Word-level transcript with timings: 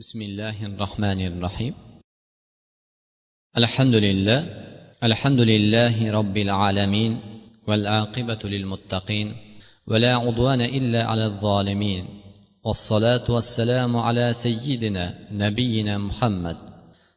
بسم 0.00 0.22
الله 0.22 0.66
الرحمن 0.66 1.20
الرحيم 1.26 1.74
الحمد 3.56 3.94
لله 3.94 4.40
الحمد 5.02 5.40
لله 5.40 6.10
رب 6.10 6.36
العالمين 6.36 7.20
والعاقبة 7.68 8.38
للمتقين 8.44 9.36
ولا 9.86 10.16
عدوان 10.16 10.60
إلا 10.60 11.04
على 11.04 11.26
الظالمين 11.26 12.04
والصلاة 12.64 13.26
والسلام 13.28 13.96
على 13.96 14.32
سيدنا 14.32 15.04
نبينا 15.32 15.98
محمد 15.98 16.56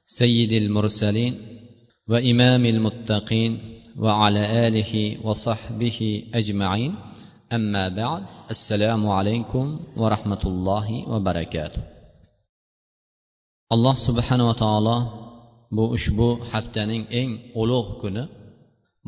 سيد 0.06 0.52
المرسلين 0.52 1.34
وإمام 2.08 2.66
المتقين 2.66 3.80
وعلى 3.98 4.68
آله 4.68 5.18
وصحبه 5.28 6.24
أجمعين 6.34 6.96
أما 7.54 7.88
بعد 7.88 8.24
السلام 8.50 9.10
عليكم 9.10 9.80
ورحمة 9.98 10.44
الله 10.46 10.88
وبركاته 11.10 11.93
alloh 13.74 13.96
subhanava 14.08 14.54
taolo 14.64 14.98
bu 15.76 15.84
ushbu 15.96 16.28
haftaning 16.52 17.04
eng 17.20 17.32
ulug' 17.62 17.90
kuni. 18.02 18.24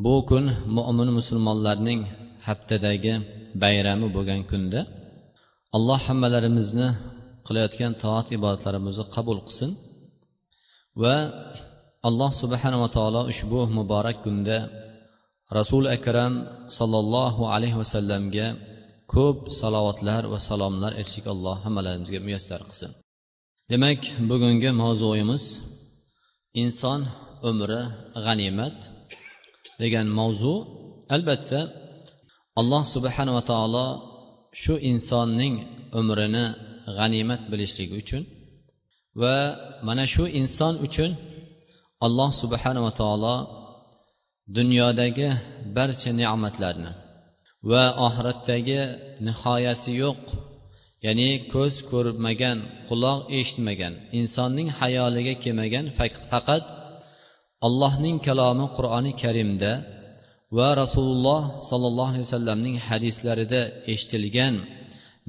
Bu 0.04 0.14
kun 0.30 0.46
mo'min 0.76 1.10
musulmonlarning 1.18 2.00
haftadagi 2.48 3.14
bayrami 3.64 4.08
bo'lgan 4.16 4.42
kunda 4.52 4.82
alloh 5.78 6.00
hammalarimizni 6.08 6.88
qilayotgan 7.48 7.92
toat 8.04 8.28
ibodatlarimizni 8.38 9.06
qabul 9.16 9.38
qilsin 9.48 9.72
va 11.02 11.16
alloh 12.08 12.32
subhanava 12.42 12.88
taolo 12.96 13.22
ushbu 13.32 13.60
muborak 13.78 14.18
kunda 14.26 14.58
rasuli 15.58 15.88
akram 15.98 16.34
sollallohu 16.78 17.42
alayhi 17.56 17.78
vasallamga 17.82 18.48
ko'p 19.14 19.40
salovatlar 19.60 20.22
va 20.34 20.40
salomlar 20.50 20.92
aytishlik 21.00 21.26
alloh 21.34 21.56
hammalarimizga 21.66 22.20
muyassar 22.26 22.62
qilsin. 22.70 22.92
Demak 23.72 24.02
bugungi 24.30 24.70
mavzuyimiz 24.82 25.46
inson 26.62 27.02
umri 27.50 27.82
g'animat 28.26 28.78
degan 29.82 30.08
mavzu. 30.20 30.56
Albatta 31.16 31.62
alloh 32.60 32.84
subhanava 32.94 33.42
taolo 33.52 33.88
shu 34.62 34.74
insonning 34.92 35.56
umrini 36.00 36.46
g'animat 36.98 37.42
bilishligi 37.52 37.96
uchun 38.02 38.24
va 39.22 39.36
mana 39.88 40.06
shu 40.14 40.24
inson 40.40 40.74
uchun 40.86 41.12
alloh 42.06 42.30
subhanava 42.42 42.92
taolo 43.00 43.36
dunyodagi 44.58 45.28
barcha 45.76 46.12
ne'matlarni 46.20 46.92
va 47.70 47.84
oxiratdagi 48.06 48.80
nihoyasi 49.26 49.92
yo'q 50.04 50.22
ya'ni 51.06 51.30
ko'z 51.54 51.76
ko'rmagan 51.92 52.58
quloq 52.88 53.20
eshitmagan 53.40 53.94
insonning 54.20 54.70
hayoliga 54.80 55.34
kelmagan 55.44 55.86
faqat 56.32 56.64
allohning 57.68 58.18
kalomi 58.28 58.66
qur'oni 58.78 59.12
karimda 59.24 59.72
va 60.58 60.70
rasululloh 60.82 61.42
sollallohu 61.70 62.12
alayhi 62.14 62.28
vasallamning 62.28 62.76
hadislarida 62.88 63.62
eshitilgan 63.94 64.56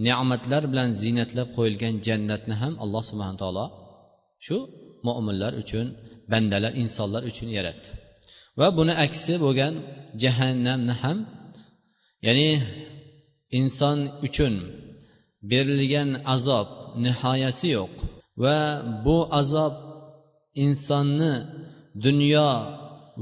ne'matlar 0.07 0.63
bilan 0.73 0.91
ziynatlab 1.03 1.49
qo'yilgan 1.57 1.95
jannatni 2.07 2.55
ham 2.63 2.75
alloh 2.85 3.03
subhana 3.11 3.37
taolo 3.43 3.67
shu 4.47 4.57
mo'minlar 5.07 5.53
uchun 5.63 5.87
bandalar 6.33 6.73
insonlar 6.83 7.23
uchun 7.31 7.49
yaratdi. 7.59 7.89
Va 8.59 8.69
buni 8.79 8.95
aksi 9.07 9.35
bo'lgan 9.45 9.75
jahannamni 10.23 10.95
ham 11.03 11.19
ya'ni 12.27 12.51
inson 13.59 13.99
uchun 14.27 14.55
berilgan 15.51 16.11
azob 16.35 16.69
nihoyasi 17.05 17.69
yo'q. 17.77 17.95
Va 18.43 18.59
bu 19.05 19.19
azob 19.41 19.75
insonni 20.65 21.35
dunyo 22.07 22.51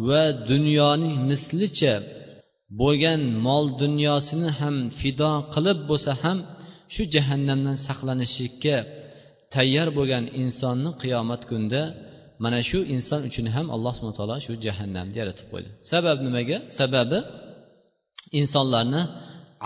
va 0.09 0.23
dunyoning 0.51 1.17
mislicha 1.31 1.95
bo'lgan 2.81 3.21
mol 3.47 3.65
dunyosini 3.83 4.51
ham 4.59 4.77
fido 5.01 5.33
qilib 5.55 5.79
bo'lsa 5.91 6.13
ham 6.23 6.39
shu 6.95 7.03
jahannamdan 7.15 7.77
saqlanishlikka 7.87 8.77
tayyor 9.55 9.89
bo'lgan 9.99 10.25
insonni 10.43 10.91
qiyomat 11.03 11.43
kunida 11.51 11.83
mana 12.45 12.59
shu 12.71 12.79
inson 12.95 13.21
uchun 13.29 13.47
ham 13.55 13.67
alloh 13.75 13.93
subhana 13.97 14.17
taolo 14.21 14.37
shu 14.47 14.53
jahannamni 14.67 15.15
yaratib 15.21 15.47
qo'ydi. 15.53 15.69
Sabab 15.93 16.17
nimaga? 16.27 16.59
Sababi 16.79 17.19
insonlarni 18.41 19.03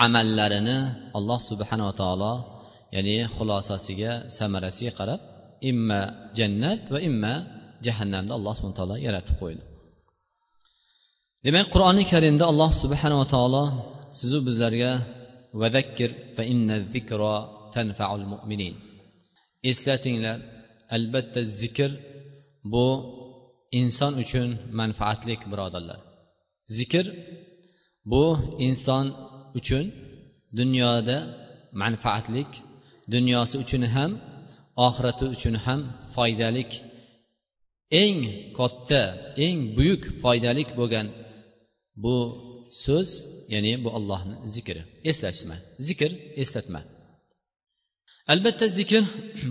amallarini 0.05 0.79
alloh 1.19 1.41
subhanava 1.51 1.93
taolo 2.03 2.33
ya'ni 2.95 3.17
xulosasiga 3.37 4.13
samarasiga 4.39 4.93
qarab 4.99 5.21
imma 5.71 6.01
jannat 6.39 6.81
va 6.93 6.99
imma 7.09 7.33
jahannamni 7.87 8.33
alloh 8.39 8.53
subhana 8.57 8.79
taolo 8.81 8.97
yaratib 9.07 9.37
qo'ydi. 9.43 9.63
Demak 11.45 11.67
qur'oni 11.75 12.05
karimda 12.13 12.45
alloh 12.53 12.71
subhanava 12.83 13.27
taolo 13.35 13.65
sizu 14.19 14.39
bizlarga 14.49 14.93
vadakkir 15.63 16.11
fa 16.37 16.43
inna 16.53 16.77
zikro 16.95 17.35
tanfaul 17.75 18.25
mu'minin. 18.33 18.75
Eslatinglar 19.71 20.39
albatta 20.97 21.41
zikr 21.61 21.91
bu 22.73 22.87
inson 23.81 24.13
uchun 24.23 24.49
manfaatlik 24.81 25.41
birodarlar. 25.51 26.01
Zikr 26.77 27.07
bu 28.13 28.25
inson 28.67 29.07
uchun 29.59 29.85
dunyoda 30.59 31.19
manfaatlik 31.83 32.51
dunyosi 33.15 33.55
uchun 33.65 33.83
ham 33.95 34.11
oxirati 34.87 35.25
uchun 35.35 35.55
ham 35.65 35.81
foydalik 36.15 36.71
eng 38.03 38.19
katta 38.59 39.03
eng 39.47 39.59
buyuk 39.77 40.03
foydalik 40.23 40.69
bo'lgan 40.79 41.07
bu 42.03 42.17
so'z 42.85 43.11
ya'ni 43.53 43.73
bu 43.85 43.89
allohni 43.99 44.35
zikri. 44.55 44.83
Eslashma 45.11 45.57
zikr 45.89 46.11
eslatma. 46.43 46.81
Albatta 48.33 48.67
zikr 48.79 49.03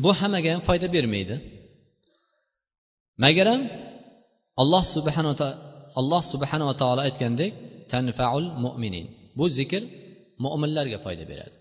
bu 0.04 0.10
hammaga 0.20 0.50
ham 0.54 0.62
foyda 0.68 0.88
bermaydi. 0.96 1.36
Magaram 3.24 3.62
alloh 4.62 4.84
subhanava 4.96 5.48
alloh 6.00 6.22
subhanava 6.32 6.74
taolo 6.82 7.02
aytgandek 7.08 7.52
tanfaul 7.92 8.46
mo'minin 8.64 9.06
bu 9.38 9.46
zikr 9.58 9.84
mo'minlarga 10.44 10.98
foyda 11.06 11.26
beradi. 11.32 11.58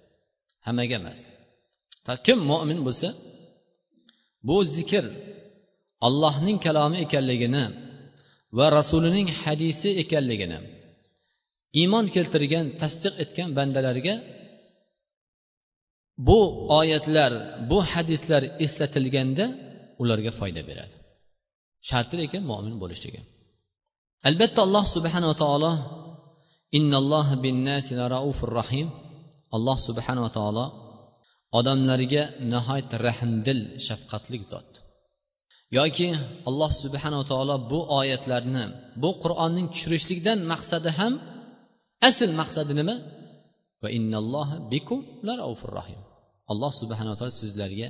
Hammaga 0.66 0.94
emas. 1.00 1.20
Kim 2.26 2.38
mo'min 2.50 2.80
bo'lsa 2.86 3.08
bu 4.48 4.56
zikr 4.76 5.04
allohning 6.06 6.58
kalomi 6.66 6.98
ekanligini 7.06 7.64
va 8.58 8.66
rasulining 8.78 9.28
hadisi 9.42 9.88
ekanligini 10.02 10.58
iymon 11.80 12.06
keltirgan 12.14 12.66
tasdiq 12.80 13.14
etgan 13.22 13.48
bandalarga 13.58 14.14
bu 16.28 16.40
oyatlar 16.78 17.32
bu 17.70 17.78
hadislar 17.92 18.42
eslatilganda 18.64 19.46
ularga 20.02 20.32
foyda 20.38 20.62
beradi. 20.70 20.96
Sharti 21.88 22.14
lekin 22.20 22.42
mo'min 22.50 22.74
bo'lishligi 22.82 23.20
albatta 24.28 24.60
alloh 24.66 24.84
subhanava 24.94 25.34
taolo 25.42 25.72
innalloh 26.78 27.28
binnasi 27.44 27.92
raufur 28.14 28.52
rahim. 28.60 28.88
Alloh 29.56 29.78
subhanava 29.88 30.30
taolo 30.38 30.66
odamlarga 31.58 32.22
nihoyat 32.52 32.90
rahmdil 33.06 33.60
shafqatlik 33.86 34.42
zot. 34.52 34.70
Yoki 35.78 36.08
alloh 36.48 36.70
subhanava 36.82 37.24
taolo 37.30 37.56
bu 37.70 37.80
oyatlarni 37.98 38.64
bu 39.02 39.10
qur'onning 39.22 39.66
tushirishlikdan 39.74 40.38
maqsadi 40.52 40.90
ham 40.98 41.14
asl 42.08 42.30
maqsadi 42.40 42.72
nima? 42.80 42.96
Va 43.82 43.88
innalloha 43.98 44.56
bikum 44.72 45.00
raufur 45.40 45.72
rahim. 45.80 46.00
Alloh 46.52 46.72
subhanava 46.80 47.16
taolo 47.18 47.34
sizlarga 47.42 47.88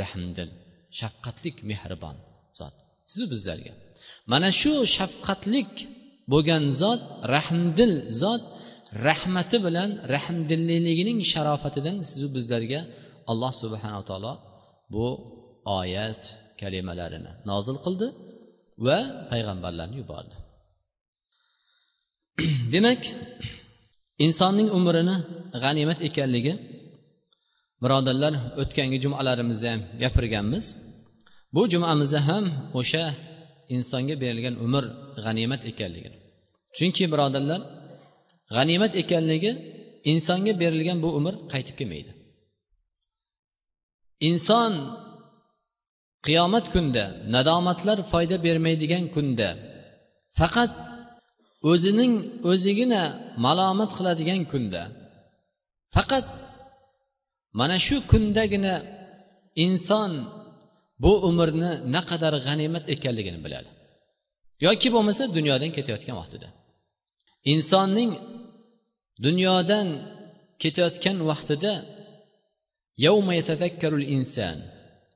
rahmdil 0.00 0.50
shafqatlik 0.98 1.56
mehribon 1.70 2.16
zot. 2.58 2.76
Sizu 3.10 3.26
bizlarga. 3.32 3.72
Mana 4.32 4.48
shu 4.60 4.72
shafqatlik 4.96 5.72
bo'lgan 6.32 6.62
zot 6.82 7.02
rahmdil 7.34 7.94
zot 8.22 8.42
rahmati 9.08 9.56
bilan 9.66 9.90
rahmdilliligining 10.14 11.18
sharofatidan 11.32 11.96
sizu 12.10 12.28
bizlarga 12.36 12.80
alloh 13.30 13.52
subhanava 13.62 14.04
taolo 14.10 14.32
bu 14.94 15.06
oyat 15.80 16.22
kalimalarini 16.60 17.32
nozil 17.50 17.76
qildi 17.84 18.06
va 18.86 18.98
payg'ambarlarni 19.30 19.96
yubordi. 20.02 20.36
Demak 22.74 23.02
insonning 24.24 24.68
umrini 24.78 25.16
g'animat 25.62 25.98
ekanligi 26.08 26.52
birodarlar 27.82 28.34
o'tgangi 28.62 28.98
jumalarimizda 29.04 29.68
ham 29.72 29.80
gapirganmiz. 30.02 30.66
Bu 31.54 31.62
jumamizda 31.72 32.20
ham 32.28 32.44
o'sha 32.80 33.04
insonga 33.74 34.14
berilgan 34.22 34.56
umr 34.66 34.84
g'animat 35.24 35.62
ekanligini. 35.70 36.18
Chunki 36.76 37.04
birodarlar 37.12 37.60
g'animat 38.56 38.92
ekanligi 39.02 39.52
insonga 40.12 40.52
berilgan 40.62 40.98
bu 41.04 41.08
umr 41.18 41.34
qaytib 41.52 41.74
kelmaydi. 41.80 42.12
Inson 44.28 44.72
qiyomat 46.26 46.66
kunda 46.74 47.04
nadomatlar 47.34 47.98
foyda 48.12 48.36
bermaydigan 48.46 49.04
kunda 49.14 49.48
faqat 50.38 50.72
o'zining 51.70 52.14
o'zigina 52.50 53.02
malomat 53.44 53.90
qiladigan 53.98 54.42
kunda 54.52 54.82
faqat 55.96 56.26
mana 57.58 57.76
shu 57.86 57.96
kundagina 58.12 58.74
inson 59.64 60.12
bu 61.03 61.11
umrni 61.29 61.71
naqadar 61.95 62.33
g'animat 62.45 62.83
ekanligini 62.93 63.39
biladi 63.45 63.69
yoki 64.65 64.87
bo'lmasa 64.95 65.23
dunyodan 65.37 65.71
ketayotgan 65.77 66.15
vaqtida 66.21 66.47
insonning 67.53 68.11
dunyodan 69.25 69.87
ketayotgan 70.63 71.17
vaqtida 71.31 71.73
يوم 73.07 73.27
يتذكر 73.39 73.91
الإنسان 74.01 74.57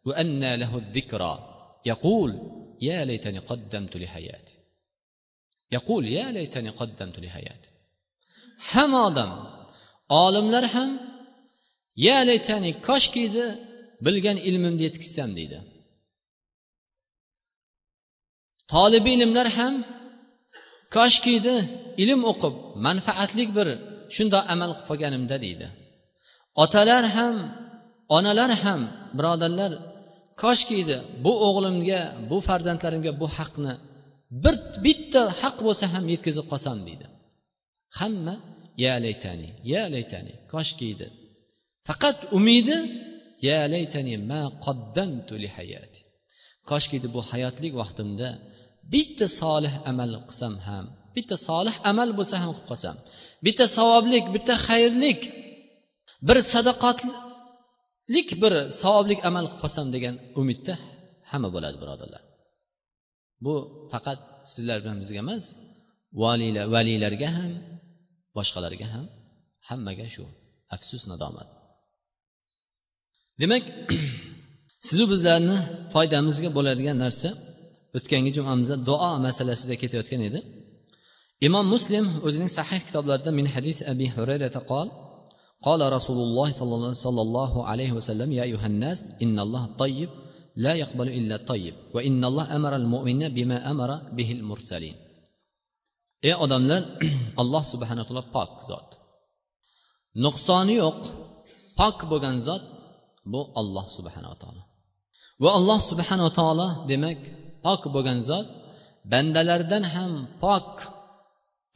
وأنى 0.08 0.52
له 0.62 0.72
الذكرى 0.84 1.34
يقول 1.92 2.32
يا 2.88 3.06
ليتني 3.10 3.40
قدمت 3.50 3.94
لحياتي 4.02 4.56
يقول 5.78 6.04
يا 6.18 6.26
ليتني 6.36 6.70
قدمت 6.80 7.18
لحياتي 7.24 7.70
hamma 8.60 9.00
odam 9.10 9.32
olimlar 10.10 10.66
ham 10.76 10.92
ya 12.08 12.18
laytani 12.30 12.72
koshki 12.88 13.20
edi 13.28 13.46
bilgan 14.06 14.38
ilmimni 14.50 14.84
yetkazsam 14.88 15.30
deydi 15.38 15.58
Tolibi 18.73 19.11
ilmlar 19.17 19.49
ham 19.59 19.75
koshki 20.97 21.31
edi 21.39 21.55
ilm 22.03 22.21
o'qib 22.31 22.55
manfaatlik 22.87 23.49
bir 23.57 23.69
shundoq 24.17 24.45
amal 24.55 24.71
qilib 24.73 24.87
qolganimda 24.89 25.37
deydi. 25.45 25.67
Otalar 26.63 27.05
ham 27.17 27.37
onalar 28.17 28.51
ham 28.65 28.81
birodarlar 29.17 29.73
koshki 30.43 30.75
edi 30.83 30.97
bu 31.25 31.33
o'g'limga 31.47 32.01
bu 32.31 32.37
farzandlarimga 32.49 33.13
bu 33.21 33.27
haqni 33.39 33.75
bir 34.45 34.57
bitta 34.85 35.23
haq 35.41 35.57
bo'lsa 35.67 35.85
ham 35.95 36.05
yetkazib 36.15 36.47
qolsam 36.53 36.79
deydi. 36.87 37.07
Hamma 37.99 38.35
ya 38.85 38.95
laytani 39.05 39.49
ya 39.73 39.83
laytani 39.95 40.33
koshki 40.53 40.85
edi 40.95 41.07
faqat 41.89 42.19
umidi 42.39 42.79
ya 43.49 43.61
laytani 43.75 44.15
ma 44.31 44.43
qaddamtu 44.65 45.35
li 45.43 45.49
hayati. 45.57 46.01
Koshki 46.71 46.95
edi 47.01 47.09
bu 47.15 47.21
hayotlik 47.31 47.73
vaqtimda 47.81 48.29
bitta 48.93 49.27
solih 49.41 49.75
amal 49.91 50.11
qilsam 50.29 50.55
ham 50.67 50.85
bitta 51.17 51.37
solih 51.49 51.75
amal 51.91 52.09
bo'lsa 52.19 52.37
ham 52.43 52.51
qilib 52.55 52.67
qolsam 52.71 52.97
bitta 53.47 53.65
savoblik 53.77 54.25
bitta 54.35 54.55
xayrlik 54.67 55.21
bir 56.29 56.39
sadaqatlik 56.53 58.29
bir 58.43 58.53
savoblik 58.83 59.21
amal 59.29 59.45
qilib 59.49 59.61
qolsam 59.63 59.87
degan 59.95 60.15
umidda 60.41 60.75
hamma 61.31 61.49
bo'ladi 61.55 61.77
birodarlar. 61.83 62.23
Bu 63.45 63.55
faqat 63.93 64.19
sizlar 64.53 64.79
bilan 64.83 64.97
bizga 65.03 65.19
emas 65.25 65.45
valiylar 66.23 66.67
valiylarga 66.75 67.29
ham 67.39 67.53
boshqalarga 68.37 68.87
ham 68.95 69.07
hammaga 69.69 70.07
shu 70.15 70.25
afsus 70.75 71.03
nadomat. 71.13 71.49
Demak 73.41 73.65
sizu 74.89 75.05
bizlarni 75.13 75.59
foydamizga 75.95 76.49
bo'ladigan 76.57 76.97
narsa 77.05 77.29
o'tgangi 77.98 78.32
jumamizda 78.38 78.76
duo 78.90 79.12
masalasida 79.26 79.76
ketayotgan 79.82 80.22
edi 80.30 80.40
imom 81.48 81.66
muslim 81.76 82.06
o'zining 82.28 82.52
sahih 82.58 82.80
kitoblarida 82.88 83.32
min 83.40 83.46
hadis 83.54 83.78
abi 83.92 84.06
hurayrata 84.16 84.62
qol 84.72 84.90
قال 85.68 85.82
رسول 85.98 86.20
الله 86.28 86.50
صلى 87.06 87.22
الله 87.26 87.54
عليه 87.70 87.92
وسلم 87.98 88.30
يا 88.40 88.44
أيها 88.50 88.68
الناس 88.74 89.00
إن 89.24 89.36
الله 89.46 89.64
طيب 89.84 90.10
لا 90.66 90.74
يقبل 90.74 91.08
إلا 91.20 91.36
الطيب 91.40 91.76
وإن 91.96 92.22
الله 92.30 92.46
أمر 92.58 92.74
المؤمنين 92.82 93.30
بما 93.38 93.58
أمر 93.72 93.90
به 94.18 94.30
المرسلين 94.38 94.96
ey 96.28 96.36
odamlar 96.46 96.82
alloh 97.42 97.64
subhana 97.74 98.04
taolo 98.08 98.24
pok 98.36 98.52
zot 98.70 98.90
nuqsoni 100.26 100.76
yo'q 100.84 101.02
pok 101.80 101.98
bo'lgan 102.12 102.36
zot 102.48 102.64
bu 103.32 103.42
olloh 103.60 103.86
subhanava 103.98 104.36
taolo 104.44 104.64
va 105.44 105.50
alloh 105.60 105.80
subhanava 105.90 106.32
taolo 106.40 106.68
demak 106.92 107.20
pok 107.65 107.83
bo'lgan 107.95 108.19
zot 108.29 108.47
bandalardan 109.13 109.85
ham 109.95 110.13
pok 110.45 110.69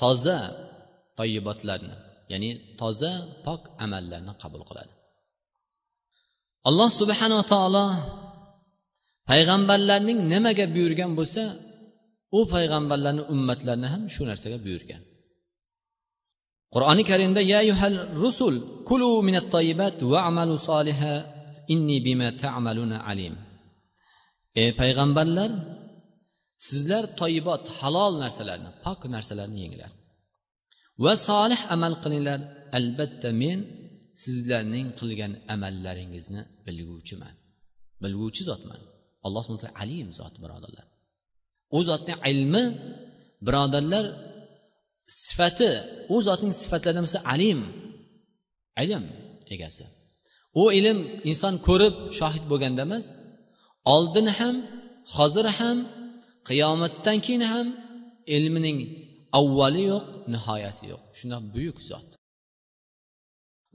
toza 0.00 0.38
toyibotlarni 1.18 1.96
ya'ni 2.32 2.50
toza 2.80 3.12
pok 3.46 3.60
amallarni 3.84 4.32
qabul 4.42 4.62
qiladi. 4.68 4.92
Alloh 6.68 6.90
subhanava 7.00 7.44
taolo 7.54 7.86
payg'ambarlarning 9.30 10.18
nimaga 10.32 10.66
buyurgan 10.74 11.10
bo'lsa 11.18 11.42
u 12.38 12.40
payg'ambarlarni 12.54 13.22
ummatlarini 13.34 13.88
ham 13.92 14.02
shu 14.14 14.22
narsaga 14.30 14.58
buyurgan. 14.66 15.02
Qur'oni 16.74 17.02
karimda 17.10 17.40
ya 17.52 17.60
yuhal 17.70 17.96
rusul 18.22 18.54
kulu 18.88 19.10
minat 19.28 19.46
toyibat 19.54 19.96
va 20.12 20.18
amalu 20.28 20.54
soliha 20.68 21.14
inni 21.72 21.96
bima 22.06 22.28
ta'maluna 22.42 22.98
alim. 23.10 23.34
Ey 24.60 24.70
payg'ambarlar 24.80 25.50
sizlar 26.66 27.04
toyibot 27.20 27.64
halol 27.78 28.12
narsalarni 28.22 28.70
pok 28.84 29.00
narsalarni 29.14 29.58
yenglar. 29.64 29.90
Va 31.04 31.12
solih 31.28 31.60
amal 31.74 31.94
qilinglar. 32.04 32.40
Albatta 32.78 33.30
men 33.42 33.58
sizlarning 34.22 34.88
qilgan 35.00 35.32
amallaringizni 35.54 36.42
bilguvchiman. 36.66 37.34
Bilguvchi 38.02 38.42
zotman. 38.50 38.80
Alloh 39.26 39.42
subhana 39.44 39.62
taolo 39.64 39.78
alim 39.84 40.08
zot 40.18 40.34
birodarlar. 40.42 40.86
U 41.76 41.78
zotni 41.88 42.14
ilmi 42.30 42.64
birodarlar 43.46 44.04
sifati 45.24 45.70
u 46.14 46.16
zotning 46.28 46.52
sifatlaridan 46.62 47.04
bo'lsa 47.06 47.20
alim 47.34 47.60
ilm 48.82 49.04
egasi. 49.54 49.84
U 50.62 50.64
ilm 50.78 50.98
inson 51.30 51.54
ko'rib 51.68 51.94
shohid 52.18 52.44
bo'lganda 52.50 52.82
emas 52.88 53.06
oldin 53.94 54.26
ham 54.38 54.54
hozir 55.16 55.46
ham 55.58 55.78
qiyomatdan 56.48 57.18
keyin 57.24 57.44
ham 57.52 57.66
ilmining 58.36 58.78
avvali 59.38 59.82
yo'q 59.92 60.06
nihoyasi 60.34 60.84
yo'q. 60.92 61.02
Shundoq 61.18 61.42
buyuk 61.54 61.78
zot. 61.90 62.08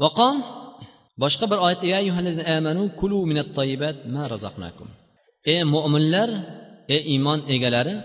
Vaqol 0.03 0.35
boshqa 1.23 1.45
bir 1.51 1.59
oyat 1.65 1.81
ey 5.51 5.61
mo'minlar 5.73 6.29
ey 6.95 7.01
iymon 7.13 7.39
egalari 7.55 7.95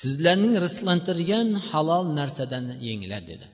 sizlarning 0.00 0.54
rizqlantirgan 0.64 1.48
halol 1.70 2.04
narsadan 2.18 2.64
yenglar 2.88 3.22
dedi. 3.30 3.46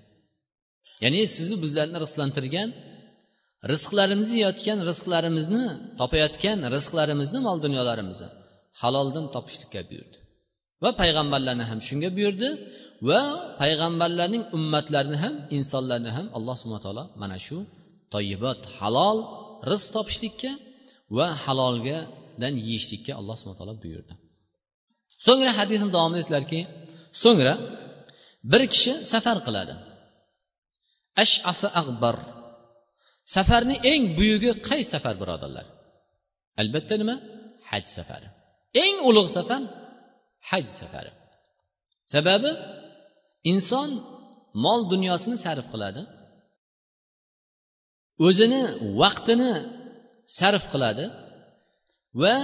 Ya'ni 1.02 1.20
sizni 1.36 1.56
bizlarni 1.64 1.98
rizqlantirgan 2.04 2.68
rizqlarimizni 3.72 4.36
yeyotgan 4.40 4.78
rizqlarimizni 4.88 5.64
topayotgan 6.00 6.58
rizqlarimizni 6.76 7.38
mol 7.46 7.58
dunyolarimizni 7.64 8.28
haloldan 8.82 9.26
topishlikka 9.34 9.80
buyurdi. 9.90 10.19
Va 10.82 10.90
payg'ambarlarni 11.00 11.64
ham 11.70 11.78
shunga 11.88 12.08
buyurdi 12.16 12.48
va 13.08 13.20
payg'ambarlarning 13.60 14.44
ummatlarini 14.56 15.18
ham 15.24 15.34
insonlarni 15.56 16.10
ham 16.16 16.26
alloh 16.36 16.54
subhana 16.60 16.82
taolo 16.86 17.04
mana 17.22 17.36
shu 17.46 17.56
toyibot 18.14 18.60
halol 18.78 19.18
rizq 19.70 19.88
topishlikka 19.96 20.50
va 21.16 21.26
halolgadan 21.44 22.54
yeyishlikka 22.66 23.12
alloh 23.20 23.34
subhana 23.40 23.58
taolo 23.60 23.74
buyurdi. 23.84 24.14
So'ngra 25.26 25.52
hadisni 25.60 25.88
davomida 25.96 26.18
aytdilarki 26.22 26.60
so'ngra 27.22 27.54
bir 28.52 28.62
kishi 28.74 28.92
safar 29.12 29.38
qiladi. 29.46 29.74
Ashafi 31.22 31.68
ag'bar 31.80 32.16
safarni 33.34 33.76
eng 33.92 34.02
buyugi 34.18 34.50
qaysi 34.68 34.88
safar 34.94 35.14
birodarlar? 35.22 35.66
Albatta 36.60 36.94
nima? 37.00 37.16
Haj 37.70 37.84
safari. 37.98 38.28
Eng 38.84 38.96
ulug' 39.08 39.30
safar 39.38 39.62
haj 40.48 40.64
safari. 40.80 41.12
Sababi 42.14 42.50
inson 43.52 43.90
mol 44.64 44.80
dunyosini 44.92 45.36
sarf 45.46 45.66
qiladi 45.72 46.02
o'zini 48.26 48.60
vaqtini 49.00 49.52
sarf 50.38 50.64
qiladi 50.72 51.04
va 52.22 52.34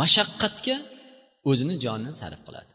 mashaqqatga 0.00 0.76
o'zini 1.50 1.74
jonini 1.84 2.14
sarf 2.22 2.40
qiladi. 2.46 2.72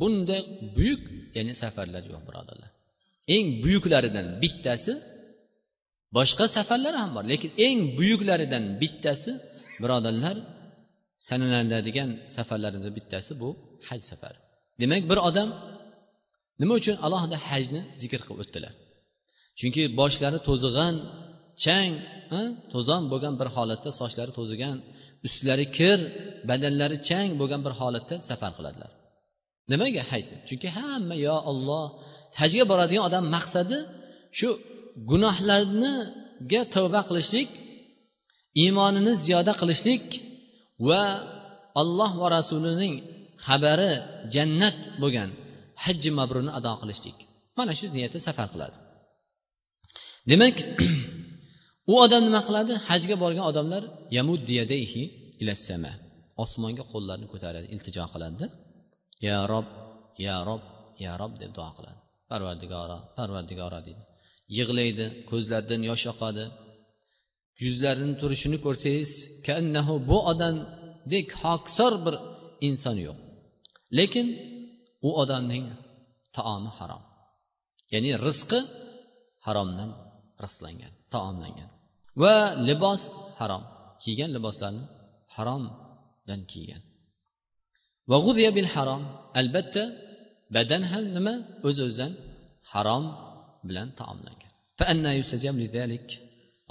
Bunday 0.00 0.42
buyuk 0.76 1.02
ya'ni 1.36 1.52
safarlar 1.62 2.02
yo'q 2.12 2.22
birodarlar. 2.28 2.70
Eng 3.34 3.46
buyuklaridan 3.64 4.26
bittasi 4.42 4.92
boshqa 6.16 6.44
safarlar 6.56 6.94
ham 7.02 7.10
bor 7.16 7.24
lekin 7.32 7.50
eng 7.66 7.78
buyuklaridan 7.98 8.64
bittasi 8.82 9.32
birodarlar 9.82 10.36
sanalanadigan 11.28 12.10
safarlardan 12.36 12.92
bittasi 12.98 13.32
bu 13.42 13.48
haj 13.88 14.00
safari. 14.10 14.38
Demak 14.80 15.02
bir 15.10 15.18
odam 15.28 15.48
nima 16.60 16.74
uchun 16.80 16.96
alohida 17.06 17.36
hajni 17.48 17.80
zikr 18.00 18.20
qilib 18.26 18.40
o'tdilar? 18.44 18.74
Chunki 19.58 19.82
boshlari 20.00 20.38
to'zig'an 20.48 20.94
chang 21.64 21.92
to'zon 22.72 23.02
bo'lgan 23.12 23.34
bir 23.40 23.48
holatda 23.56 23.90
sochlari 24.00 24.32
to'zigan 24.38 24.76
ustlari 25.26 25.66
kir 25.78 25.98
badanlari 26.48 26.96
chang 27.08 27.30
bo'lgan 27.40 27.60
bir 27.66 27.74
holatda 27.80 28.16
safar 28.28 28.52
qiladilar. 28.58 28.90
Nimaga 29.72 30.02
haj 30.10 30.24
chunki 30.48 30.68
hamma 30.78 31.14
yo 31.26 31.36
olloh 31.50 31.86
hajga 32.40 32.64
boradigan 32.70 33.04
odam 33.08 33.24
maqsadi 33.36 33.78
shu 34.38 34.48
gunohlarniga 35.10 36.62
tavba 36.74 37.00
qilishlik 37.08 37.48
iymonini 38.62 39.12
ziyoda 39.24 39.52
qilishlik 39.60 40.04
va 40.88 41.02
alloh 41.82 42.12
va 42.22 42.26
rasulining 42.38 42.94
xabari 43.46 43.92
jannat 44.34 44.78
bo'lgan 45.02 45.30
hajji 45.84 46.10
mabrurni 46.18 46.52
ado 46.58 46.72
qilishlik. 46.80 47.18
Mana 47.58 47.72
shu 47.78 47.84
niyatda 47.96 48.18
safar 48.28 48.48
qiladi. 48.54 48.76
Demak 50.30 50.56
u 51.90 51.92
odam 52.04 52.22
nima 52.28 52.40
qiladi? 52.48 52.72
Hajga 52.88 53.16
borgan 53.22 53.44
odamlar 53.50 53.82
osmonga 56.44 56.84
qo'llarini 56.92 57.28
ko'taradi 57.32 57.66
iltijo 57.74 58.04
qiladida. 58.12 58.46
Ya 59.26 59.38
rob 59.52 59.66
ya 60.26 60.36
rob 60.48 60.62
ya 61.04 61.12
rob 61.20 61.32
deb 61.42 61.50
duo 61.56 61.70
qiladi. 61.76 62.00
Parvardigoro 62.30 62.98
parvardigoro 63.16 63.78
deydi. 63.86 64.02
Yig'laydi 64.56 65.04
ko'zlaridan 65.30 65.80
yosh 65.90 66.06
oqadi. 66.12 66.44
Yuzlarini 67.64 68.14
turishini 68.20 68.58
ko'rsangiz 68.66 69.10
kannahu 69.46 69.94
bu 70.10 70.18
odamdek 70.30 71.28
hokisor 71.42 71.92
bir 72.04 72.14
inson 72.68 72.96
yo'q 73.06 73.18
lekin 73.98 74.26
u 75.06 75.10
odamning 75.22 75.66
taomi 76.36 76.70
harom. 76.78 77.02
Ya'ni 77.92 78.10
rizqi 78.26 78.60
haromdan 79.46 79.90
rizqlangan 80.44 80.92
taomlangan. 81.14 81.70
Va 82.22 82.36
libos 82.68 83.02
harom. 83.38 83.64
Kiygan 84.02 84.30
liboslarni 84.36 84.84
haromdan 85.34 86.40
kiygan. 86.52 86.82
Va 88.10 88.16
bil 88.56 88.68
harom. 88.74 89.02
Albatta 89.40 89.82
badan 90.54 90.82
ham 90.90 91.04
nima? 91.16 91.34
O'z 91.66 91.76
o'zidan 91.86 92.12
harom 92.72 93.04
bilan 93.68 93.88
taomlangan. 94.00 94.52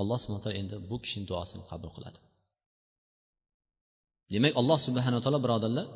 Alloh 0.01 0.17
subhana 0.23 0.41
taolo 0.45 0.57
endi 0.61 0.75
bu 0.89 0.95
kishini 1.03 1.25
duosini 1.31 1.63
qabul 1.71 1.91
qiladi. 1.95 2.19
Demak 4.31 4.53
alloh 4.61 4.79
subhanaa 4.87 5.21
taolo 5.25 5.39
birodarlar 5.45 5.87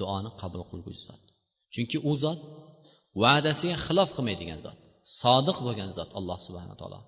duoni 0.00 0.30
qabul 0.40 0.62
qilguvchi 0.70 1.02
zot. 1.08 1.22
Chunki 1.74 1.98
u 2.10 2.12
zot 2.24 2.40
va'dasiga 3.22 3.76
xilof 3.86 4.08
qilmaydigan 4.16 4.60
zot 4.66 4.78
sodiq 5.20 5.58
bo'lgan 5.66 5.90
zot 5.98 6.10
alloh 6.18 6.38
subhana 6.46 6.74
taolo 6.80 7.00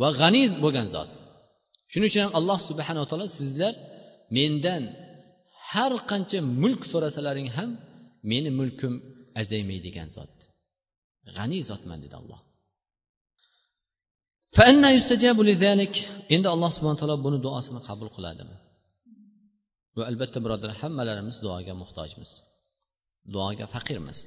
va 0.00 0.08
g'aniz 0.20 0.50
bo'lgan 0.64 0.88
zot. 0.94 1.10
Shuning 1.90 2.08
uchun 2.10 2.22
ham 2.24 2.32
alloh 2.40 2.58
subhanaa 2.68 3.06
taolo 3.10 3.26
sizlar 3.38 3.74
mendan 4.36 4.82
har 5.70 5.92
qancha 6.10 6.38
mulk 6.62 6.82
so'rasalaring 6.92 7.48
ham 7.56 7.70
meni 8.30 8.50
mulkim 8.58 8.92
azaymaydigan 9.40 10.08
zot. 10.16 10.34
G'aniy 11.36 11.62
zotman 11.70 11.98
dedi 12.04 12.16
alloh. 12.22 12.40
Endi 16.34 16.48
alloh 16.54 16.70
subhana 16.76 16.98
taolo 17.00 17.16
buni 17.26 17.38
duosini 17.46 17.80
qabul 17.88 18.08
qiladimi? 18.16 18.56
Va 19.96 20.02
albatta 20.10 20.38
birodarlar 20.44 20.76
hammalarimiz 20.82 21.36
duoga 21.44 21.74
muhtojmiz. 21.82 22.30
Duoga 23.34 23.66
faqirmiz. 23.74 24.18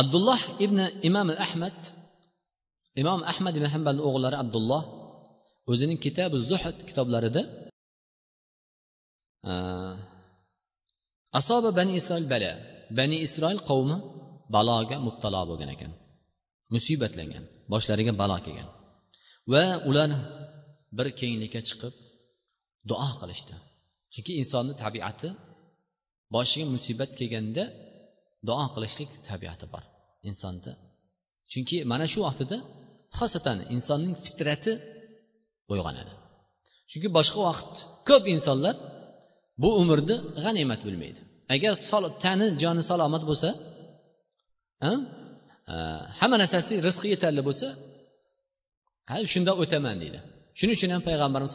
Abdulloh 0.00 0.40
ibn 0.64 0.78
imom 1.08 1.28
ahmad 1.46 1.78
imom 3.02 3.20
ahmad 3.32 3.54
ibn 3.58 3.66
hambalni 3.74 4.02
o'g'illari 4.08 4.36
abdulloh 4.44 4.82
o'zining 5.70 5.98
kitabi 6.06 6.36
zuhd 6.50 6.76
kitoblarida 6.88 7.42
e, 9.50 9.52
asoba 11.38 11.70
bani 11.78 11.92
isroil 12.00 12.26
bala. 12.34 12.52
Bani 12.98 13.16
isroil 13.26 13.60
qavmi 13.68 13.96
baloga 14.54 14.96
mubtalo 15.06 15.40
bo'lgan 15.50 15.70
ekan. 15.74 15.92
Musibatlangan 16.74 17.44
boshlariga 17.72 18.12
balo 18.22 18.38
kelgan. 18.46 18.68
Va 19.52 19.64
ular 19.88 20.10
bir 20.96 21.06
kenglikka 21.20 21.60
chiqib 21.68 21.94
duo 22.90 23.08
qilishdi. 23.20 23.54
Chunki 24.12 24.32
insonni 24.40 24.74
tabiati 24.84 25.28
boshiga 26.34 26.66
musibat 26.74 27.10
kelganda 27.18 27.64
duo 28.48 28.64
qilishlik 28.74 29.10
tabiati 29.28 29.66
bor 29.72 29.84
insonda. 30.28 30.72
Chunki 31.52 31.76
mana 31.92 32.06
shu 32.12 32.18
vaqtida 32.26 32.56
xosatan 33.18 33.58
insonning 33.74 34.14
fitrati 34.24 34.72
uyg'onadi. 35.72 36.12
Chunki 36.90 37.08
boshqa 37.18 37.40
vaqt 37.48 37.74
ko'p 38.08 38.24
insonlar 38.34 38.74
bu 39.62 39.68
umrni 39.82 40.16
g'animat 40.44 40.80
bilmaydi. 40.86 41.20
Agar 41.54 41.72
tani 42.24 42.46
joni 42.62 42.82
salomat 42.90 43.22
bo'lsa 43.30 43.48
hamma 46.20 46.36
narsasi 46.42 46.72
rizqi 46.86 47.08
yetarli 47.14 47.42
bo'lsa 47.48 47.68
ha 49.08 49.16
shunda 49.32 49.52
o'taman 49.62 49.96
deydi. 50.02 50.18
Shuning 50.58 50.76
uchun 50.78 50.90
ham 50.94 51.02
payg'ambarimiz 51.08 51.54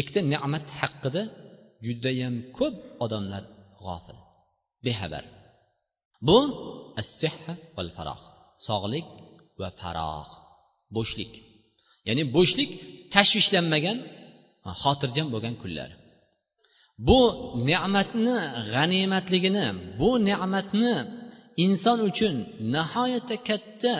ikkita 0.00 0.20
ne'mat 0.32 0.66
haqida 0.80 1.22
judayam 1.86 2.34
ko'p 2.58 2.74
odamlar 3.04 3.42
g'ofil 3.84 4.18
bexabar. 4.84 5.24
Bu 6.28 6.38
assihha 7.00 7.54
val 7.76 7.90
faroh 7.96 8.20
sog'lik 8.68 9.06
va 9.60 9.68
faroh 9.80 10.28
bo'shlik. 10.96 11.32
Ya'ni 12.08 12.24
bo'shlik 12.36 12.70
tashvishlanmagan 13.14 13.98
xotirjam 14.82 15.26
bo'lgan 15.34 15.54
kunlar. 15.62 15.90
Bu 17.08 17.20
ne'matni 17.70 18.36
g'animatligini 18.72 19.66
bu 20.00 20.10
ne'matni 20.28 20.94
inson 21.64 21.98
uchun 22.10 22.34
nihoyatda 22.74 23.36
katta 23.48 23.92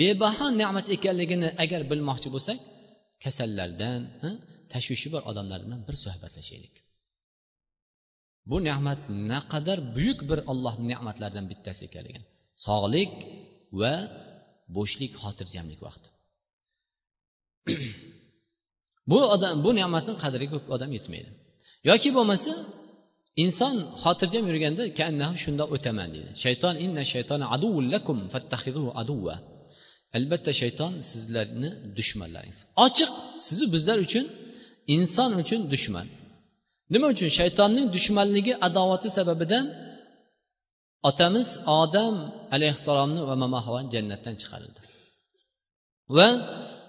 bebaho 0.00 0.46
ne'mat 0.60 0.86
ekanligini 0.96 1.48
agar 1.64 1.80
bilmoqchi 1.90 2.28
bo'lsak 2.34 2.58
kasallardan 3.24 4.00
tashvishi 4.72 5.08
bor 5.14 5.22
odamlar 5.30 5.60
bilan 5.66 5.80
bir 5.88 5.96
suhbatlashaylik. 6.04 6.74
Bu 8.50 8.56
ne'mat 8.68 9.00
naqadar 9.32 9.78
buyuk 9.96 10.20
bir 10.30 10.38
ollohni 10.52 10.86
ne'matlaridan 10.92 11.46
bittasi 11.52 11.82
ekanligini 11.88 12.26
sog'lik 12.66 13.12
va 13.80 13.94
bo'shlik 14.76 15.12
xotirjamlik 15.22 15.80
vaqti. 15.86 16.08
Bu 19.10 19.18
odam 19.34 19.54
bu 19.64 19.70
ne'matni 19.80 20.12
qadriga 20.24 20.50
ko'p 20.54 20.66
odam 20.76 20.90
yetmaydi. 20.96 21.30
Yoki 21.90 22.10
bo'lmasa 22.16 22.52
inson 23.44 23.74
xotirjam 24.02 24.44
yurganda 24.50 24.82
shunda 25.42 25.64
o'taman 25.74 26.08
deydi. 26.14 26.30
Shayton 26.44 26.74
inna 26.84 27.02
shaytona 27.12 27.46
aduvullakum 27.56 28.18
fattahiduhu 28.32 28.90
aduva 29.02 29.36
albatta 30.16 30.52
shayton 30.60 30.92
sizlarni 31.10 31.70
dushmanlaringiz. 31.98 32.60
Ochiq 32.84 33.10
sizu 33.46 33.64
bizlar 33.74 33.98
uchun 34.06 34.24
inson 34.94 35.30
uchun 35.42 35.60
dushman. 35.72 36.06
Nima 36.92 37.06
uchun? 37.14 37.28
Shaytonning 37.38 37.86
dushmanligi 37.96 38.52
adovati 38.66 39.08
sababidan 39.18 39.64
otamiz 41.08 41.48
odam 41.82 42.14
alayhissalomni 42.54 43.22
va 43.28 43.34
mamahavon 43.42 43.84
jannatdan 43.94 44.34
chiqarildi. 44.40 44.80
Va 46.16 46.28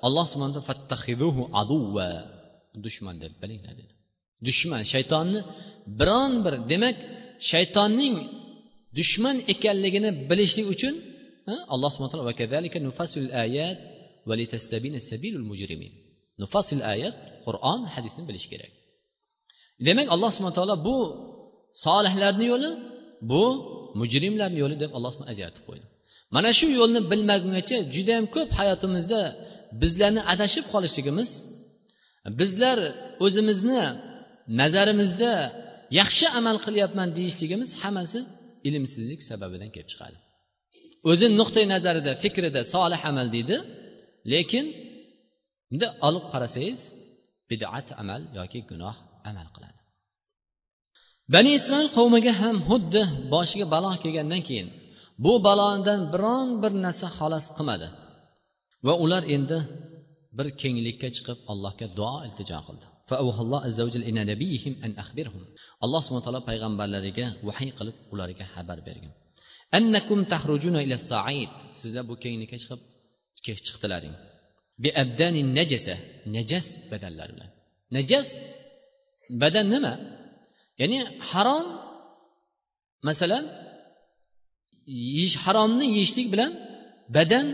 alloh 0.06 0.26
subhana 0.32 0.62
fattahiduhu 0.70 1.42
aduva 1.62 2.10
dushman 2.86 3.16
deb 3.24 3.34
bilinglar 3.42 3.74
dedi. 3.82 3.94
Dushman 4.48 4.84
shaytonni 4.94 5.40
biron 6.00 6.34
bir 6.46 6.54
demak 6.72 6.98
shaytonning 7.52 8.16
dushman 9.00 9.38
ekanligini 9.54 10.10
bilishlik 10.30 10.68
uchun 10.76 10.96
alloh 11.74 11.90
subhana 11.94 12.12
taolo 12.14 12.26
ayat 13.46 13.80
nufasil 16.44 16.82
ayat 16.94 17.16
qur'on 17.46 17.82
hadisni 17.94 18.24
bilish 18.30 18.48
kerak. 18.52 18.72
Demak 19.88 20.08
alloh 20.16 20.30
subhana 20.36 20.56
taolo 20.60 20.76
bu 20.88 20.98
solihlarni 21.86 22.46
yo'li 22.54 22.72
bu 23.32 23.44
mujrimlarni 24.00 24.60
yo'li 24.64 24.76
deb 24.84 24.92
alloh 24.98 25.12
ajratib 25.32 25.64
qo'ydi. 25.70 25.86
Mana 26.36 26.50
shu 26.60 26.68
yo'lni 26.80 27.00
bilmagungacha 27.12 27.78
judayam 27.96 28.26
ko'p 28.36 28.50
hayotimizda 28.60 29.22
bizlarni 29.82 30.22
adashib 30.34 30.66
qolishligimiz 30.74 31.30
bizlar 32.40 32.78
o'zimizni 33.26 33.82
nazarimizda 34.62 35.32
yaxshi 36.00 36.26
amal 36.40 36.58
qilyapman 36.66 37.10
deyishligimiz 37.18 37.70
hammasi 37.84 38.20
ilmsizlik 38.68 39.22
sababidan 39.30 39.70
kelib 39.76 39.90
chiqadi. 39.94 40.18
O'zi 41.10 41.28
nuqtai 41.40 41.66
nazarida 41.74 42.12
fikrida 42.24 42.62
solih 42.74 43.02
amal 43.10 43.28
deydi. 43.36 43.58
Lekin 44.34 44.66
bunday 45.70 45.92
olib 46.08 46.26
qarasangiz 46.34 46.82
bidat 47.50 47.88
amal 48.02 48.22
yoki 48.40 48.60
gunoh 48.70 48.96
amal 49.30 49.48
qiladi. 49.56 49.80
Bani 51.34 51.52
isroil 51.60 51.90
qavmiga 51.98 52.34
ham 52.42 52.58
xuddi 52.70 53.02
boshiga 53.34 53.66
balo 53.74 53.90
kelgandan 54.04 54.42
keyin 54.48 54.70
bu 55.24 55.34
balodan 55.48 56.02
biron 56.14 56.50
bir 56.64 56.74
narsa 56.86 57.08
xolos 57.18 57.46
qilmadi. 57.58 57.88
Va 58.86 58.94
ular 59.04 59.24
endi 59.36 59.58
bir 60.38 60.48
kenglikka 60.62 61.08
chiqib 61.16 61.38
allohga 61.52 61.88
duo 61.98 62.16
iltijo 62.28 62.60
qildi. 62.68 62.86
Alloh 65.84 66.02
subhana 66.06 66.24
taolo 66.26 66.42
payg'ambarlariga 66.50 67.26
vahiy 67.48 67.72
qilib 67.78 67.96
ularga 68.14 68.46
xabar 68.54 68.80
bergan. 68.88 69.14
Annakum 69.78 70.20
tahrujuna 70.32 70.80
ila 70.86 70.98
said 71.10 71.54
sizlar 71.80 72.04
bu 72.10 72.14
kenglikka 72.24 72.58
chiqib 72.62 73.58
chiqdilaring 73.68 74.16
bi 74.84 74.90
abdani 75.04 75.42
najasa 75.58 75.96
najas 76.36 76.68
badanlar 76.92 77.28
bilan 77.36 77.50
najas 77.96 78.28
badan 79.42 79.66
nima 79.74 79.94
ya'ni 80.82 80.98
harom 81.32 81.66
masalan 83.08 83.46
yeyish 85.16 85.36
haromni 85.46 85.86
yeyishlik 85.96 86.28
bilan 86.34 86.52
badan 87.18 87.46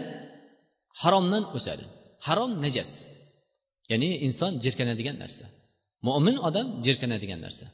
haromdan 1.01 1.43
o'sadi 1.57 1.85
harom 2.27 2.51
najas 2.65 2.91
ya'ni 3.91 4.09
inson 4.27 4.51
jirkanadigan 4.63 5.17
narsa 5.23 5.45
mo'min 6.07 6.37
odam 6.47 6.67
jirkanadigan 6.85 7.39
narsa 7.45 7.65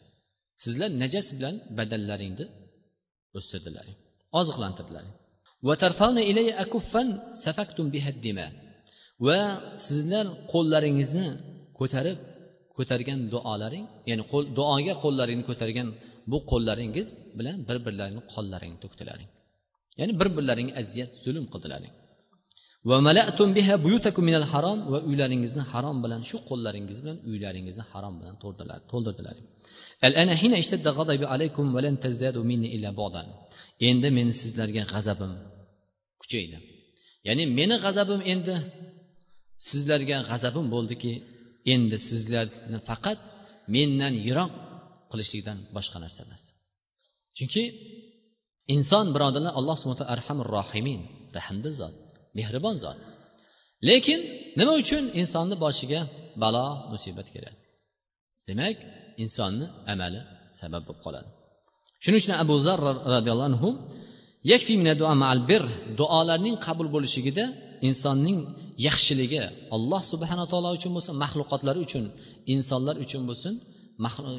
sizlar 0.63 0.89
najas 1.03 1.27
bilan 1.37 1.55
badanlaringni 1.77 2.45
o'stirdilaring 3.37 3.97
oziqlantirdilaring 4.39 5.15
va 9.27 9.39
sizlar 9.87 10.25
qo'llaringizni 10.53 11.27
ko'tarib 11.79 12.17
ko'targan 12.77 13.19
duolaring 13.33 13.85
ya'ni 14.09 14.23
qo'l 14.31 14.45
duoga 14.57 14.93
qo'llaringni 15.03 15.45
ko'targan 15.49 15.87
bu 16.31 16.37
qo'llaringiz 16.51 17.07
bilan 17.37 17.57
bir 17.67 17.77
birlaringni 17.85 18.23
qonlaringni 18.33 18.79
to'kdilaring. 18.83 19.29
Ya'ni 19.99 20.13
bir 20.19 20.29
birlaringga 20.37 20.73
aziyat 20.81 21.11
zulm 21.23 21.45
qildilaring. 21.53 21.93
Va 22.89 22.97
malatum 23.07 23.49
biha 23.57 23.75
buyutakum 23.85 24.23
minal 24.29 24.47
harom 24.51 24.79
va 24.91 24.99
uylaringizni 25.09 25.63
harom 25.71 25.97
bilan 26.03 26.21
shu 26.29 26.37
qo'llaringiz 26.49 26.97
bilan 27.03 27.17
uylaringizni 27.29 27.83
harom 27.91 28.15
bilan 28.19 28.35
to'ldirdilar 28.91 29.35
al-ana 30.07 30.33
hina 30.41 30.57
ishtadda 30.63 30.89
g'adabi 30.97 31.25
alaykum 31.33 31.65
va 31.75 31.79
lan 31.85 31.95
tazdadu 32.05 32.39
minni 32.51 32.69
illa 32.75 32.89
endi 33.89 34.09
meni 34.17 34.33
sizlarga 34.41 34.83
g'azabim 34.93 35.33
kuchaydi. 36.21 36.57
Ya'ni 37.27 37.43
meni 37.59 37.75
g'azabim 37.85 38.21
endi 38.33 38.55
sizlarga 39.69 40.17
g'azabim 40.29 40.65
bo'ldiki 40.75 41.13
endi 41.73 41.97
sizlarni 42.09 42.79
faqat 42.89 43.19
mendan 43.75 44.13
yiroq 44.27 44.51
qilishlikdan 45.11 45.57
boshqa 45.75 45.97
narsa 46.03 46.19
emas. 46.25 46.43
Chunki 47.37 47.63
inson 48.75 49.05
birodarlar 49.15 49.53
alloh 49.59 49.75
subhana 49.81 50.05
arhamur 50.15 50.47
rohimin 50.57 51.01
rahmdil 51.37 51.73
zot. 51.81 51.95
Mehribon 52.37 52.75
zot. 52.83 52.99
Lekin 53.89 54.19
nima 54.59 54.73
uchun 54.81 55.03
insonni 55.21 55.55
boshiga 55.63 55.99
balo 56.41 56.65
musibat 56.91 57.27
keladi 57.33 57.57
demak 58.47 58.77
insonni 59.23 59.65
amali 59.93 60.19
sabab 60.59 60.81
bo'lib 60.87 61.01
qoladi. 61.05 61.27
Shuning 62.03 62.19
uchun 62.23 62.35
abu 62.43 62.55
zar 62.67 62.79
roziyallohu 63.13 63.49
anhu 63.51 63.69
yakfi 64.51 64.73
bir 65.49 65.63
duolarning 65.99 66.55
qabul 66.65 66.87
bo'lishligida 66.95 67.45
insonning 67.87 68.39
yaxshiligi 68.87 69.41
alloh 69.75 70.01
subhana 70.11 70.45
taolo 70.51 70.69
uchun 70.77 70.91
bo'lsin 70.95 71.13
maxluqotlar 71.23 71.75
uchun 71.85 72.05
insonlar 72.53 72.95
uchun 73.05 73.21
bo'lsin 73.29 73.53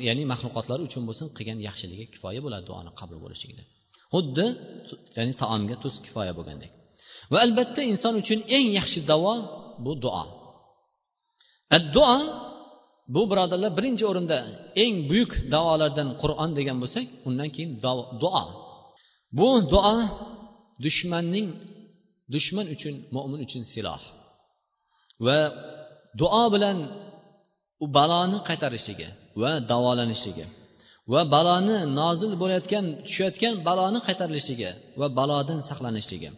ya'ni 0.08 0.22
maxluqotlar 0.32 0.78
uchun 0.86 1.02
bo'lsin 1.08 1.26
qilgan 1.36 1.58
yaxshiligi 1.68 2.04
kifoya 2.14 2.40
bo'ladi 2.44 2.64
duoni 2.70 2.90
qabul 3.00 3.18
bo'lishligida 3.24 3.62
xuddi 4.12 4.46
ya'ni 5.16 5.32
taomga 5.42 5.76
tuz 5.82 5.94
kifoya 6.04 6.32
bo'lgandek. 6.38 6.72
Va 7.32 7.38
albatta 7.46 7.80
inson 7.92 8.14
uchun 8.22 8.40
eng 8.56 8.68
yaxshi 8.78 9.00
davo 9.10 9.34
bu 9.84 9.92
duo. 10.04 10.24
Duo 11.94 12.16
bu 13.14 13.20
birodarlar 13.30 13.70
birinchi 13.78 14.04
o'rinda 14.10 14.38
eng 14.82 14.94
buyuk 15.10 15.32
davolardan 15.54 16.08
qur'on 16.22 16.50
degan 16.58 16.76
bo'lsak 16.82 17.06
undan 17.28 17.48
keyin 17.54 17.70
duo. 18.22 18.44
Bu 19.38 19.48
duo 19.72 19.94
dushmanning 20.84 21.48
dushman 22.34 22.66
uchun 22.74 22.94
mo'min 23.14 23.40
uchun 23.46 23.62
siloh. 23.72 24.02
Va 25.26 25.38
duo 26.20 26.44
bilan 26.54 26.78
u 27.84 27.86
baloni 27.96 28.38
qaytarishligi 28.48 29.08
va 29.42 29.50
davolanishligi 29.70 30.46
va 31.12 31.20
baloni 31.34 31.76
nozil 32.00 32.32
bo'layotgan 32.42 32.84
tushayotgan 33.06 33.54
baloni 33.68 33.98
qaytarilishligi 34.06 34.70
va 35.00 35.06
balodan 35.18 35.60
saqlanishligi 35.68 36.30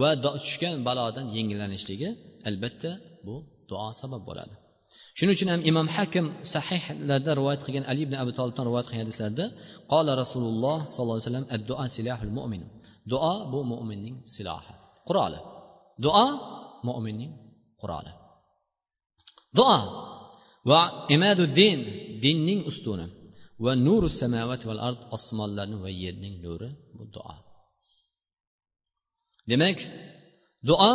va 0.00 0.10
tushgan 0.24 0.74
balodan 0.86 1.26
yengillanishligi 1.36 2.08
albatta 2.48 2.90
bu 3.26 3.34
duo 3.70 3.88
sabab 4.00 4.22
bo'ladi. 4.28 4.54
Shuning 5.16 5.34
uchun 5.36 5.48
ham 5.52 5.60
imom 5.70 5.88
hakim 5.96 6.26
sahihlarda 6.54 7.30
rivoyat 7.38 7.60
qilgan 7.66 7.84
ali 7.90 8.00
ibn 8.06 8.14
abu 8.22 8.30
tolibdan 8.38 8.64
rivoyat 8.68 8.86
qilgan 8.88 9.02
hadislarda 9.04 9.44
qola 9.92 10.12
rasululloh 10.22 10.78
sollallohu 10.94 11.18
alayhi 11.18 11.28
vasallam 11.28 11.46
duo 11.70 11.84
silahul 11.96 12.32
mo'min 12.38 12.62
duo 13.12 13.34
bu 13.52 13.58
mo'minning 13.72 14.16
silohi 14.34 14.74
quroli. 15.08 15.40
Duo 16.04 16.26
mo'minning 16.88 17.32
quroli. 17.80 18.12
Duo 19.58 19.78
va 20.70 20.80
imaduddin 21.14 21.78
dinning 22.24 22.60
ustuni 22.70 23.06
va 23.64 23.72
nuru 23.86 24.08
samavati 24.20 24.64
val 24.70 24.80
ard 24.88 25.00
osmonlarni 25.16 25.76
va 25.84 25.90
yerning 26.02 26.34
nuri 26.44 26.68
bu 26.96 27.04
duo 27.14 27.34
demak 29.50 29.78
duo 30.68 30.92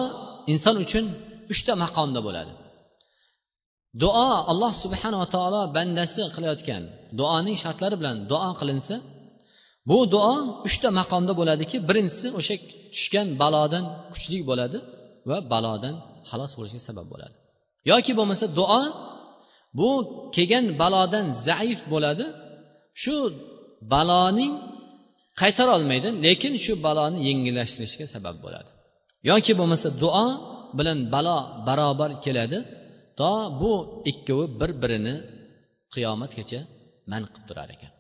inson 0.54 0.76
uchun 0.86 1.06
uchta 1.54 1.74
maqomda 1.84 2.20
bo'ladi. 2.28 2.54
Duo 4.02 4.30
alloh 4.52 4.74
subhanava 4.84 5.28
taolo 5.36 5.62
bandasi 5.76 6.22
qilayotgan 6.36 6.84
duoning 7.20 7.58
shartlari 7.64 7.96
bilan 8.02 8.16
duo 8.32 8.50
qilinsa 8.60 8.96
bu 9.90 9.98
duo 10.14 10.36
uchta 10.68 10.90
maqomda 11.00 11.34
bo'ladiki 11.40 11.78
birinchisi 11.90 12.28
o'sha 12.40 12.56
tushgan 12.94 13.28
balodan 13.42 13.84
kuchli 14.14 14.38
bo'ladi 14.50 14.78
va 15.30 15.38
balodan 15.54 15.96
xalos 16.30 16.52
bo'lishga 16.58 16.82
sabab 16.90 17.08
bo'ladi. 17.14 17.36
Yoki 17.92 18.12
bo'lmasa 18.20 18.46
duo 18.60 18.82
bu 19.80 19.90
kelgan 20.36 20.66
balodan 20.82 21.26
zaif 21.48 21.80
bo'ladi 21.94 22.26
shu 23.04 23.16
baloning 23.94 24.54
qaytara 25.42 25.72
olmaydi 25.78 26.08
lekin 26.26 26.54
shu 26.66 26.74
baloni 26.86 27.20
yengillashtirishga 27.28 28.06
sabab 28.16 28.36
bo'ladi. 28.46 28.70
Yoki 29.30 29.54
bo'lmasa 29.60 29.88
duo 30.04 30.28
bilan 30.78 31.00
balo 31.14 31.38
barobar 31.68 32.12
keladi 32.26 32.58
to 33.20 33.32
bu 33.62 33.72
ikkovi 34.12 34.46
bir 34.60 34.72
birini 34.82 35.16
qiyomatgacha 35.94 36.62
man 37.12 37.22
qilib 37.26 37.46
turar 37.50 37.70
ekan. 37.76 37.92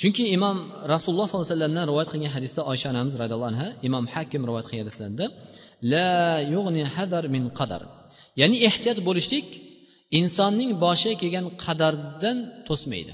Chunki 0.00 0.24
imom 0.36 0.56
rasululloh 0.92 1.26
sollallohu 1.28 1.46
alayhi 1.46 1.56
vasallamdan 1.56 1.84
rivoyat 1.90 2.08
qilgan 2.12 2.32
hadisda 2.36 2.60
oysha 2.70 2.86
onamiz 2.92 3.14
roziyallohu 3.20 3.50
anha 3.52 3.68
imom 3.88 4.04
hakim 4.14 4.40
rivoyat 4.48 4.66
qilgan 4.68 4.82
hadislarida 4.84 5.26
la 5.92 6.10
yug'ni 6.54 6.82
hadar 6.94 7.24
min 7.34 7.44
qadar. 7.58 7.82
Ya'ni 8.40 8.56
ehtiyot 8.68 8.98
bo'lishlik 9.08 9.46
insonning 10.18 10.70
boshiga 10.84 11.16
kelgan 11.22 11.46
qadardan 11.64 12.36
to'smaydi. 12.68 13.12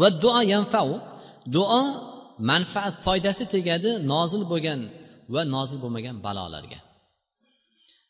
Va 0.00 0.08
duo 0.22 0.40
yanfau 0.54 0.88
duo 1.56 1.82
manfaat 2.50 2.94
foydasi 3.06 3.44
tegadi 3.54 3.90
nozil 4.12 4.42
bo'lgan 4.52 4.80
va 5.34 5.42
nozil 5.54 5.78
bo'lmagan 5.84 6.16
balolarga. 6.26 6.78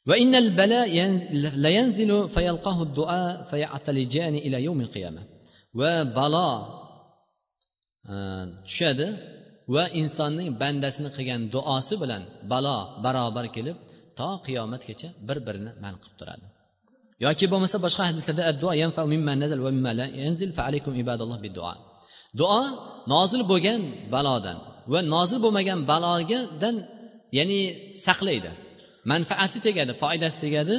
Va 0.08 0.14
innal 0.22 0.50
bala 0.58 0.80
la 1.64 1.70
fayalqahu 2.36 2.82
du'a 2.98 3.24
fayatalijani 3.50 4.38
ila 4.46 4.58
yawmil 4.66 4.90
qiyamah. 4.94 5.24
Va 5.78 5.92
balo 6.18 6.50
e, 8.12 8.14
tushadi 8.66 9.06
va 9.74 9.84
insonning 10.00 10.48
bandasini 10.62 11.10
qilgan 11.16 11.40
duosi 11.54 11.94
bilan 12.02 12.22
balo 12.52 12.76
barobar 13.04 13.46
kelib 13.56 13.76
to 14.18 14.28
qiyomatgacha 14.46 15.08
bir 15.28 15.38
birini 15.46 15.70
man 15.84 15.94
qilib 16.02 16.16
turadi. 16.20 16.46
Yoki 17.24 17.46
bo'lmasa 17.52 17.76
boshqa 17.84 18.02
hadislarda 18.10 18.42
duo 22.40 22.60
nozil 23.12 23.42
bo'lgan 23.50 23.80
balodan 24.14 24.58
va 24.92 25.00
nozil 25.14 25.38
bo'lmagan 25.44 25.78
balogadan 25.90 26.76
ya'ni 27.38 27.60
saqlaydi. 28.06 28.50
Manfaati 29.10 29.58
tegadi 29.66 29.92
foydasi 30.02 30.38
tegadi 30.44 30.76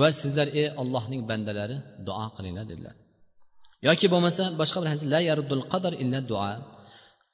va 0.00 0.08
sizlar 0.20 0.48
ey 0.60 0.66
ollohning 0.82 1.22
bandalari 1.30 1.76
duo 2.06 2.26
qilinglar 2.36 2.64
dedilar. 2.72 2.94
Yoki 3.88 4.06
bo'lmasa 4.14 4.42
boshqa 4.60 4.78
bir 4.82 4.88
hadis 4.92 5.04
la 5.14 5.20
yaruddul 5.28 5.64
qadar 5.72 5.92
illa 6.02 6.18
duo 6.30 6.46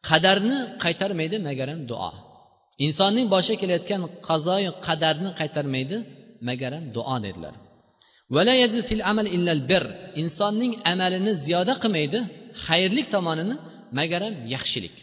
qadarni 0.09 0.59
qaytarmaydi 0.85 1.37
magaram 1.49 1.81
duo. 1.91 2.13
Insonning 2.87 3.27
boshiga 3.35 3.59
kelayotgan 3.63 4.01
qazoyi 4.29 4.71
qadarni 4.87 5.31
qaytarmaydi 5.41 5.97
magaram 6.49 6.85
duo 6.97 7.17
dedilar. 7.27 7.55
Insonning 10.23 10.73
amalini 10.93 11.33
ziyoda 11.45 11.75
qilmaydi 11.83 12.21
xayrlik 12.67 13.07
tomonini 13.15 13.57
magaram 13.99 14.35
yaxshilik. 14.55 14.95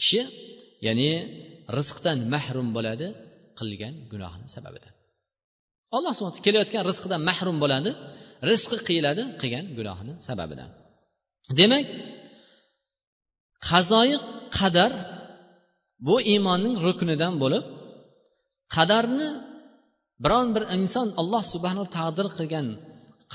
Kishi 0.00 0.22
ya'ni 0.86 1.10
rizqdan 1.78 2.18
mahrum 2.34 2.68
bo'ladi 2.76 3.06
qilgan 3.58 3.94
gunohini 4.12 4.48
sababidan. 4.56 4.92
Alloh 5.96 6.12
subhana 6.18 6.40
kelayotgan 6.46 6.82
rizqidan 6.90 7.20
mahrum 7.30 7.56
bo'ladi 7.62 7.90
rizqi 8.50 8.76
qiyiladi 8.88 9.22
qilgan 9.40 9.66
gunohini 9.78 10.14
sababidan. 10.28 10.70
Demak 11.58 11.86
qazoyi 13.68 14.16
qadar 14.58 14.92
bu 16.06 16.14
iymonning 16.32 16.76
ruknidan 16.86 17.34
bo'lib 17.42 17.64
qadarni 18.76 19.28
biron 20.24 20.48
bir 20.54 20.64
inson 20.76 21.08
alloh 21.20 21.42
subhanava 21.54 21.88
taqdir 21.98 22.26
qilgan 22.36 22.66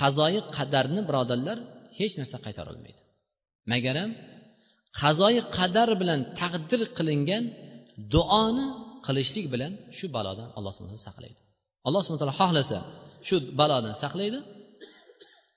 qazoyi 0.02 0.42
qadarni 0.58 1.02
birodarlar 1.10 1.58
hech 2.00 2.14
narsa 2.20 2.38
qaytara 2.46 2.68
olmaydi. 2.74 3.02
Magaram 3.72 4.10
qazoyi 5.02 5.42
qadar 5.58 5.90
bilan 6.02 6.20
taqdir 6.42 6.82
qilingan 6.98 7.44
duoni 8.14 8.66
qilishlik 9.06 9.46
bilan 9.54 9.72
shu 9.98 10.06
balodan 10.16 10.50
alloh 10.58 10.72
subhana 10.78 11.02
saqlaydi. 11.10 11.40
Alloh 11.88 12.02
subhana 12.04 12.22
taolo 12.22 12.36
xohlasa 12.42 12.78
shu 13.28 13.36
balodan 13.60 13.96
saqlaydi. 14.04 14.40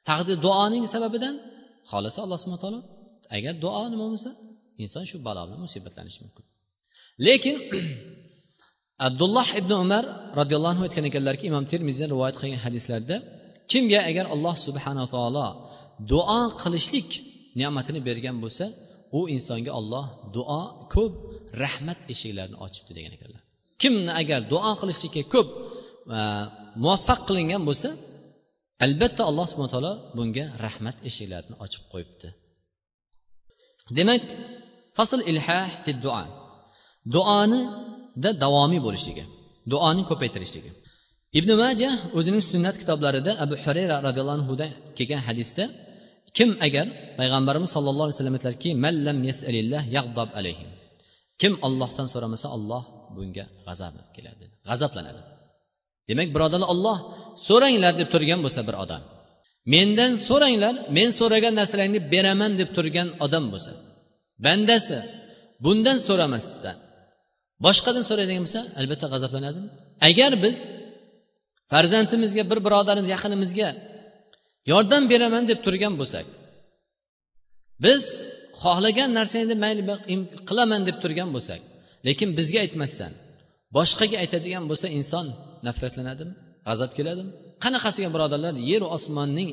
Taqdir 0.08 0.36
duoning 0.46 0.84
sababidan 0.94 1.34
xohlasa 1.90 2.18
alloh 2.24 2.38
subhana 2.42 2.60
taolo 2.64 2.80
agar 3.36 3.54
duo 3.64 3.82
nima 3.92 4.02
bo'lmasa 4.04 4.30
inson 4.82 5.04
shu 5.10 5.16
balo 5.26 5.40
bilan 5.46 5.60
musibatlanishi 5.66 6.18
mumkin. 6.24 6.44
Lekin 7.26 7.56
abdulloh 9.06 9.48
ibn 9.60 9.72
umar 9.84 10.04
roziyallohu 10.40 10.72
anhu 10.74 10.84
aytgan 10.86 11.04
ekanlarki 11.10 11.44
imom 11.50 11.64
termiziy 11.72 12.06
rivoyat 12.12 12.36
qilgan 12.40 12.60
hadislarda 12.66 13.16
kimga 13.72 14.00
agar 14.10 14.26
alloh 14.34 14.54
subhanaa 14.66 15.06
taolo 15.14 15.46
duo 16.12 16.40
qilishlik 16.62 17.10
ne'matini 17.60 18.00
bergan 18.08 18.36
bo'lsa 18.44 18.66
u 19.18 19.20
insonga 19.34 19.72
olloh 19.80 20.06
duo 20.36 20.62
ko'p 20.94 21.14
rahmat 21.62 21.98
eshiklarini 22.12 22.58
ochibdi 22.64 22.92
degan 22.98 23.12
ekanlar. 23.18 23.42
Kimni 23.82 24.12
agar 24.22 24.40
duo 24.52 24.72
qilishlikka 24.80 25.22
ko'p 25.34 25.48
e, 26.16 26.18
muvaffaq 26.82 27.20
qilingan 27.28 27.62
bo'lsa 27.68 27.88
albatta 28.84 29.22
alloh 29.30 29.46
subhana 29.50 29.72
taolo 29.74 29.92
bunga 30.16 30.44
rahmat 30.64 30.96
eshiklarini 31.08 31.56
ochib 31.64 31.82
qo'yibdi. 31.92 32.28
Demak 33.98 34.24
fasl 34.96 35.20
ilhah 35.30 35.68
fi 35.84 35.90
duo 36.04 37.32
da 38.22 38.30
davomiy 38.44 38.80
bo'lishligi 38.86 39.24
duoni 39.72 40.02
ko'paytirishligi 40.10 40.70
ibn 41.38 41.50
maja 41.62 41.90
o'zining 42.18 42.44
sunnat 42.52 42.76
kitoblarida 42.82 43.32
abu 43.44 43.54
hurayra 43.64 43.96
roziyallohu 44.06 44.36
anhudan 44.40 44.70
kelgan 44.96 45.20
hadisda 45.28 45.64
kim 46.36 46.50
agar 46.66 46.86
payg'ambarimiz 47.18 47.70
sollallohu 47.76 48.06
alayhi 48.06 48.16
vasallam 48.16 48.36
aytlarki 48.38 48.68
alayhi." 50.40 50.66
kim 51.40 51.52
ollohdan 51.66 52.06
so'ramasa 52.12 52.46
olloh 52.56 52.82
bunga 53.16 53.44
g'azabi 53.66 54.00
keladi 54.16 54.44
g'azablanadi 54.68 55.20
demak 56.08 56.28
birodarlar 56.34 56.68
olloh 56.74 56.98
so'ranglar 57.48 57.92
deb 58.00 58.08
turgan 58.14 58.40
bo'lsa 58.44 58.60
bir 58.68 58.76
odam 58.84 59.02
mendan 59.74 60.12
so'ranglar 60.28 60.74
men 60.96 61.08
so'ragan 61.18 61.54
narsalaringni 61.60 62.00
beraman 62.12 62.52
deb 62.60 62.70
turgan 62.76 63.08
odam 63.24 63.44
bo'lsa 63.52 63.72
bandasi 64.44 64.98
bundan 65.64 65.98
so'ramasdan 66.08 66.76
boshqadan 67.64 68.04
so'raydigan 68.08 68.42
bo'lsa 68.46 68.60
albatta 68.80 69.06
g'azablanadimi? 69.12 69.68
Agar 70.08 70.32
biz 70.44 70.56
farzandimizga 71.72 72.42
bir 72.50 72.58
birodarimiz 72.66 73.10
yaqinimizga 73.14 73.68
yordam 74.72 75.02
beraman 75.12 75.44
deb 75.50 75.58
turgan 75.66 75.94
bo'lsak 76.00 76.26
biz 77.84 78.02
xohlagan 78.62 79.10
narsangni 79.18 79.56
mayli 79.64 79.82
qilaman 80.48 80.82
deb 80.88 80.96
turgan 81.02 81.28
bo'lsak 81.36 81.60
lekin 82.06 82.28
bizga 82.38 82.58
aytmasdan 82.64 83.12
boshqaga 83.76 84.16
aytadigan 84.22 84.64
bo'lsa 84.70 84.86
inson 84.98 85.26
nafratlanadimi? 85.66 86.34
G'azab 86.68 86.90
keladimi? 86.98 87.30
Qanaqasiga 87.64 88.08
birodarlar 88.14 88.54
yeru 88.70 88.86
osmonning 88.96 89.50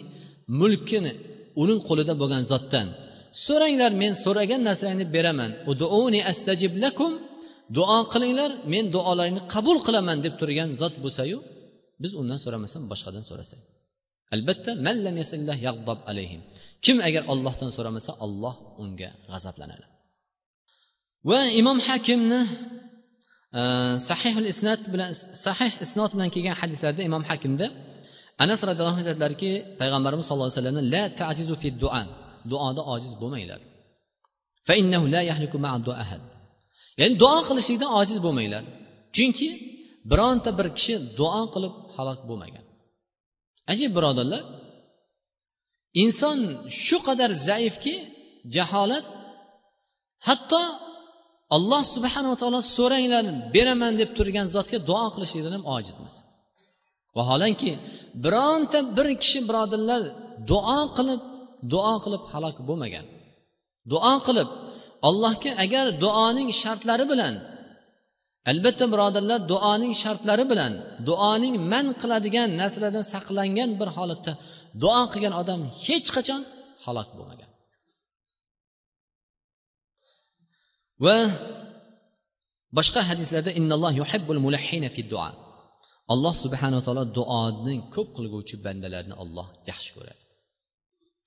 mulkini 0.60 1.13
uning 1.62 1.80
qo'lida 1.89 2.13
bo'lgan 2.22 2.44
zotdan 2.52 2.88
so'ranglar 3.46 3.91
men 4.02 4.13
so'ragan 4.24 4.62
narsalaringni 4.68 5.08
beraman. 5.15 5.52
Uduuni 5.72 6.20
astajib 6.32 6.74
lakum 6.84 7.12
duo 7.78 7.97
qilinglar 8.13 8.51
men 8.73 8.86
duolaringni 8.95 9.41
qabul 9.54 9.78
qilaman 9.86 10.17
deb 10.25 10.34
turgan 10.41 10.69
zot 10.82 10.95
bo'lsayu 11.04 11.38
biz 12.04 12.12
undan 12.21 12.39
so'ramasdan 12.43 12.84
boshqadan 12.91 13.23
so'rasak 13.30 13.62
albatta 14.36 14.71
alayhim. 16.12 16.41
Kim 16.86 16.97
agar 17.08 17.23
ollohdan 17.34 17.69
so'ramasa 17.75 18.12
olloh 18.25 18.56
unga 18.82 19.10
g'azablanadi. 19.32 19.86
Va 21.30 21.41
imom 21.62 21.78
hakimni 21.88 22.41
e, 23.60 23.62
sahihul 24.10 24.47
isnat 24.54 24.82
bilan 24.93 25.12
sahih 25.45 25.73
isnot 25.86 26.12
bilan 26.15 26.30
kelgan 26.36 26.56
hadislarda 26.62 27.01
imom 27.10 27.23
hakimda 27.30 27.67
anas 28.43 28.60
roziyallohu 28.67 28.95
anhu 28.95 29.04
aytadilarki 29.04 29.51
payg'ambarimiz 29.80 30.25
sallallohu 30.28 30.49
alayhi 30.51 30.62
vasallam 30.62 30.78
la 30.93 31.04
tajizu 31.21 31.56
fi 31.62 31.67
duo 31.84 32.01
duoda 32.51 32.82
ojiz 32.93 33.13
bo'lmanglar. 33.21 33.60
Ya'ni 36.99 37.15
duo 37.23 37.38
qilishlikdan 37.47 37.91
ojiz 37.99 38.17
bo'lmanglar. 38.25 38.63
Chunki 39.15 39.49
bironta 40.12 40.49
bir 40.60 40.67
kishi 40.77 40.93
duo 41.19 41.41
qilib 41.53 41.73
halok 41.95 42.19
bo'lmagan. 42.29 42.63
Ajib 43.71 43.91
birodarlar 43.97 44.41
inson 46.03 46.38
shu 46.86 46.97
qadar 47.08 47.29
zaifki 47.49 47.95
jaholat 48.55 49.05
hatto 50.27 50.62
alloh 51.55 51.84
subhanava 51.95 52.36
taolo 52.41 52.60
so'ranglar 52.77 53.25
beraman 53.55 53.93
deb 54.01 54.10
turgan 54.17 54.47
zotga 54.55 54.77
duo 54.89 55.05
qilishlikdan 55.15 55.53
ham 55.58 55.65
ojizmiz 55.75 56.15
vaholanki 57.17 57.71
bironta 58.23 58.79
bir 58.97 59.08
kishi 59.23 59.39
birodarlar 59.49 60.01
duo 60.51 60.79
qilib 60.97 61.21
duo 61.73 61.93
qilib 62.03 62.23
halok 62.31 62.58
bo'lmagan. 62.69 63.05
Duo 63.91 64.13
qilib 64.27 64.49
allohga 65.10 65.52
agar 65.63 65.86
duoning 66.04 66.50
shartlari 66.62 67.06
bilan 67.12 67.36
albatta 68.52 68.86
birodarlar 68.94 69.39
duoning 69.52 69.94
shartlari 70.04 70.46
bilan 70.52 70.74
duoning 71.10 71.56
man 71.72 71.86
qiladigan 72.02 72.50
narsalardan 72.62 73.06
saqlangan 73.13 73.70
bir 73.80 73.89
holatda 73.98 74.34
duo 74.84 75.02
qilgan 75.13 75.34
odam 75.41 75.62
hech 75.86 76.08
qachon 76.15 76.41
halok 76.86 77.10
bo'lmagan. 77.18 77.50
Va 81.04 81.18
boshqa 82.78 83.02
hadislarda 83.10 83.52
innalloh 83.60 83.91
yuhibbul 84.02 84.41
mulahhina 84.46 84.89
fi 84.96 85.02
duo 85.12 85.30
alloh 86.13 86.34
subhanava 86.44 86.82
taolo 86.88 87.04
duoni 87.18 87.76
ko'p 87.96 88.10
qilguvchi 88.18 88.56
bandalarni 88.65 89.15
olloh 89.24 89.48
yaxshi 89.70 89.91
ko'radi. 89.98 90.25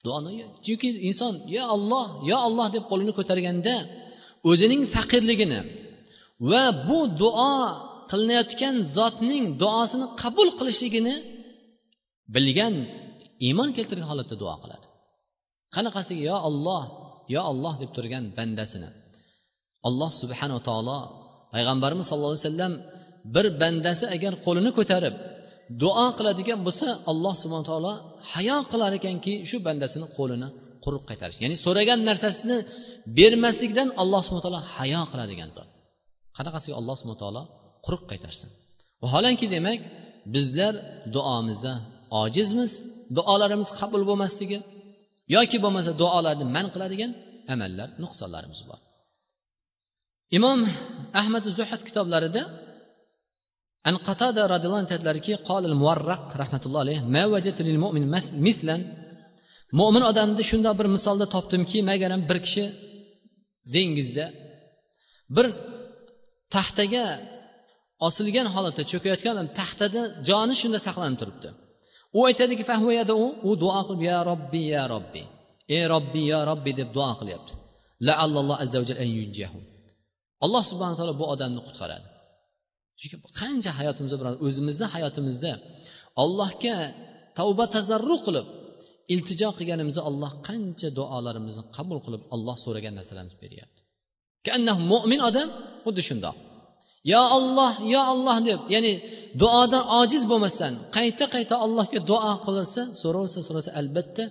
Duoni 0.04 0.32
chunki 0.64 0.88
inson 1.08 1.34
yo 1.56 1.62
olloh 1.74 2.06
yo 2.30 2.36
olloh 2.46 2.66
deb 2.74 2.84
qo'lini 2.90 3.12
ko'targanda 3.18 3.76
o'zining 4.50 4.82
faqirligini 4.94 5.60
va 6.50 6.62
bu 6.88 6.98
duo 7.22 7.54
qilinayotgan 8.10 8.74
zotning 8.96 9.44
duosini 9.62 10.06
qabul 10.22 10.48
qilishligini 10.58 11.14
bilgan 12.34 12.74
iymon 13.46 13.68
keltirgan 13.76 14.08
holatda 14.12 14.34
duo 14.42 14.54
qiladi. 14.62 14.86
Qanaqasiga 15.74 16.22
yo 16.30 16.36
olloh 16.48 16.84
yo 17.34 17.40
olloh 17.50 17.74
deb 17.82 17.90
turgan 17.96 18.24
bandasini. 18.38 18.90
Alloh 19.88 20.10
subhanava 20.22 20.60
taolo 20.68 20.98
payg'ambarimiz 21.52 22.04
sallallohu 22.08 22.34
alayhi 22.34 22.48
vasallam 22.48 22.72
bir 23.34 23.46
bandasi 23.62 24.04
agar 24.16 24.32
qo'lini 24.44 24.70
ko'tarib 24.78 25.14
duo 25.82 26.06
qiladigan 26.18 26.60
bo'lsa 26.66 26.88
alloh 27.10 27.34
subhana 27.42 27.64
taolo 27.70 27.92
hayo 28.32 28.58
qilar 28.70 28.92
ekanki 28.98 29.32
shu 29.48 29.56
bandasini 29.66 30.06
qo'lini 30.16 30.48
quruq 30.84 31.04
qaytarish. 31.10 31.38
Ya'ni 31.44 31.56
so'ragan 31.64 31.98
narsasini 32.08 32.56
bermaslikdan 33.18 33.88
alloh 34.02 34.20
subhana 34.26 34.44
taolo 34.46 34.60
hayo 34.76 35.02
qiladigan 35.12 35.48
zot. 35.56 35.68
Qanaqasiga 36.36 36.74
alloh 36.80 36.94
subhana 37.00 37.18
taolo 37.22 37.42
quruq 37.86 38.02
qaytarsin? 38.10 38.48
Vaholanki 39.02 39.46
demak 39.54 39.80
bizlar 40.34 40.74
duomizda 41.14 41.72
ojizmiz 42.22 42.72
duolarimiz 43.16 43.68
qabul 43.80 44.02
bo'lmasligi 44.10 44.58
yoki 45.36 45.56
bo'lmasa 45.64 45.90
duolarni 46.02 46.44
man 46.56 46.66
qiladigan 46.74 47.10
amallar 47.54 47.88
nuqsonlarimiz 48.02 48.60
bor. 48.68 48.80
Imom 50.38 50.60
ahmad 51.20 51.44
zuhad 51.58 51.80
kitoblarida 51.88 52.42
عن 53.88 53.96
قتادة 54.08 54.42
رضي 54.54 54.66
الله 54.66 54.80
عنه 54.82 54.90
تدلركي 54.94 55.32
qolil 55.48 55.74
muvarraq 55.80 56.24
رحمة 56.42 56.62
الله 56.66 56.82
ma 57.14 57.26
ما 57.26 57.40
lil 57.68 57.78
mu'min 57.84 58.04
mithlan. 58.46 58.80
Mo'min 59.72 60.02
odamni 60.10 60.42
shundoq 60.50 60.74
bir 60.80 60.86
misolda 60.94 61.26
topdimki 61.34 61.78
magaram 61.90 62.20
bir 62.28 62.38
kishi 62.46 62.64
dengizda 63.74 64.26
bir 65.36 65.46
taxtaga 66.54 67.04
osilgan 68.06 68.46
holatda 68.54 68.82
cho'kayotgan 68.90 69.32
odam 69.36 69.48
taxtada 69.60 70.02
joni 70.28 70.54
shunda 70.60 70.78
saqlanib 70.86 71.18
turibdi. 71.22 71.48
U 72.18 72.20
aytadiki 72.28 72.64
u 73.48 73.50
duo 73.62 73.80
qilib 73.86 74.02
ya 74.10 74.18
robbi 74.30 74.62
ya 74.74 74.82
robbi 74.94 75.22
ey 75.76 75.84
robbi 75.94 76.22
ya 76.32 76.40
robbi 76.50 76.70
deb 76.80 76.88
duo 76.96 77.12
qilyapti. 77.20 77.52
Laallalloh 78.06 78.56
azza 78.64 78.78
an 79.04 79.10
alloh 80.44 80.62
subhana 80.70 80.94
taolo 80.98 81.14
bu 81.20 81.24
odamni 81.34 81.60
qutqaradi. 81.68 82.07
Chunki 83.00 83.16
qancha 83.40 83.70
hayotimizda 83.78 84.16
bilan 84.20 84.34
o'zimizni 84.46 84.86
hayotimizda 84.94 85.52
allohga 86.22 86.76
tavba 87.38 87.64
tazarru 87.76 88.16
qilib 88.26 88.46
iltijo 89.14 89.48
qilganimizda 89.58 90.02
alloh 90.10 90.30
qancha 90.48 90.88
duolarimizni 90.98 91.64
qabul 91.76 91.98
qilib 92.06 92.22
alloh 92.34 92.56
so'ragan 92.64 92.94
narsalarni 92.98 93.34
beryapti. 93.44 93.80
Mo'min 94.92 95.20
odam 95.28 95.48
xuddi 95.84 96.02
shundoq. 96.08 96.36
Yo 97.12 97.22
olloh 97.36 97.72
yo 97.94 98.00
olloh 98.12 98.36
deb 98.48 98.60
ya'ni 98.74 98.92
duodan 99.42 99.84
ojiz 100.00 100.22
bo'lmasdan 100.30 100.72
qayta 100.96 101.24
qayta 101.34 101.54
allohga 101.66 102.00
duo 102.10 102.32
qilsa 102.46 102.82
so'rasa 103.02 103.38
so'rasa 103.48 103.70
albatta 103.80 104.24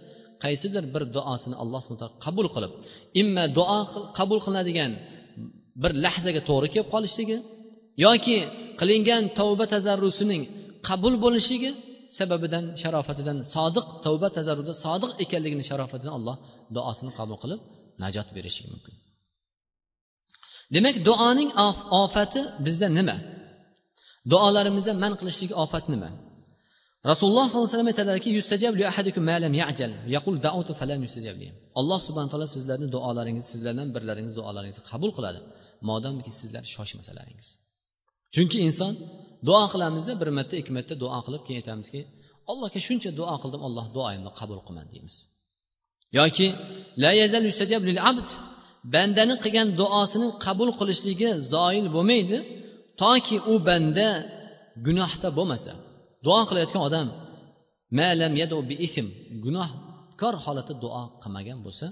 qaysidir 0.43 0.83
bir 0.93 1.03
duosini 1.15 1.55
alloh 1.63 1.79
subhana 1.85 2.07
qabul 2.25 2.47
qilib 2.55 2.73
imma 3.21 3.43
duo 3.57 3.79
qabul 4.19 4.39
qilinadigan 4.45 4.91
bir 5.81 5.91
lahzaga 6.05 6.41
to'g'ri 6.49 6.67
kelib 6.73 6.89
qolishligi 6.95 7.37
yoki 8.05 8.37
qilingan 8.79 9.23
tavba 9.39 9.65
tazarrusining 9.73 10.43
qabul 10.87 11.13
bo'lishligi 11.23 11.71
sababidan 12.17 12.65
sharofatidan 12.81 13.37
sodiq 13.55 13.87
tavba 14.05 14.27
tazarruda 14.37 14.73
sodiq 14.85 15.11
ekanligini 15.23 15.63
sharofatidan 15.69 16.13
alloh 16.19 16.37
duosini 16.75 17.11
qabul 17.19 17.37
qilib 17.43 17.61
najot 18.03 18.27
berishi 18.37 18.63
mumkin. 18.71 18.93
Demak 20.75 20.95
duoning 21.07 21.49
ofati 22.03 22.41
bizda 22.65 22.87
nima? 22.99 23.17
Duolarimizda 24.31 24.93
man 25.03 25.13
qilishlik 25.19 25.51
ofat 25.63 25.85
nima? 25.93 26.09
Rasululloh 27.11 27.45
sollallohu 27.49 27.67
alayhi 27.67 27.73
vasallam 27.73 27.91
aytadilarki 27.93 28.29
alloh 31.79 31.99
subhana 32.07 32.29
taolo 32.31 32.47
sizlarni 32.55 32.87
duolaringizni 32.95 33.49
sizlardan 33.53 33.89
birlaringiz 33.95 34.33
duolaringizni 34.39 34.83
qabul 34.91 35.11
qiladi. 35.17 35.39
Modomiki 35.89 36.31
sizlar 36.39 36.63
shoshmasalaringiz. 36.75 37.49
Chunki 38.37 38.57
inson 38.67 38.93
duo 39.47 39.63
qilamizda 39.73 40.13
bir 40.21 40.29
marta 40.37 40.55
ikki 40.61 40.71
marta 40.77 40.93
duo 41.03 41.19
qilib 41.25 41.41
keyin 41.45 41.59
aytamizki 41.61 42.01
allohga 42.51 42.79
shuncha 42.87 43.09
duo 43.19 43.35
qildim 43.43 43.61
alloh 43.67 43.85
duoyimni 43.95 44.31
qabul 44.39 44.59
qilmadi 44.67 44.89
deymiz. 44.93 45.15
Yoki 46.17 46.47
la 47.03 47.11
yazal 47.21 47.43
yustajab 47.49 47.81
lil 47.89 47.99
abd 48.11 48.29
bandani 48.93 49.35
qilgan 49.43 49.67
duosini 49.81 50.27
qabul 50.45 50.69
qilishligi 50.79 51.29
zoil 51.53 51.85
bo'lmaydi 51.95 52.37
toki 53.01 53.37
u 53.53 53.55
banda 53.67 54.07
gunohda 54.85 55.29
bo'lmasa. 55.37 55.71
Duo 56.25 56.41
qilayotgan 56.49 56.81
odam 56.89 57.07
malam 57.99 58.33
yadu 58.41 58.57
bi 58.69 58.75
ism 58.87 59.07
gunohkor 59.45 60.35
holatda 60.45 60.73
duo 60.83 61.03
qilmagan 61.23 61.59
bo'lsa 61.65 61.87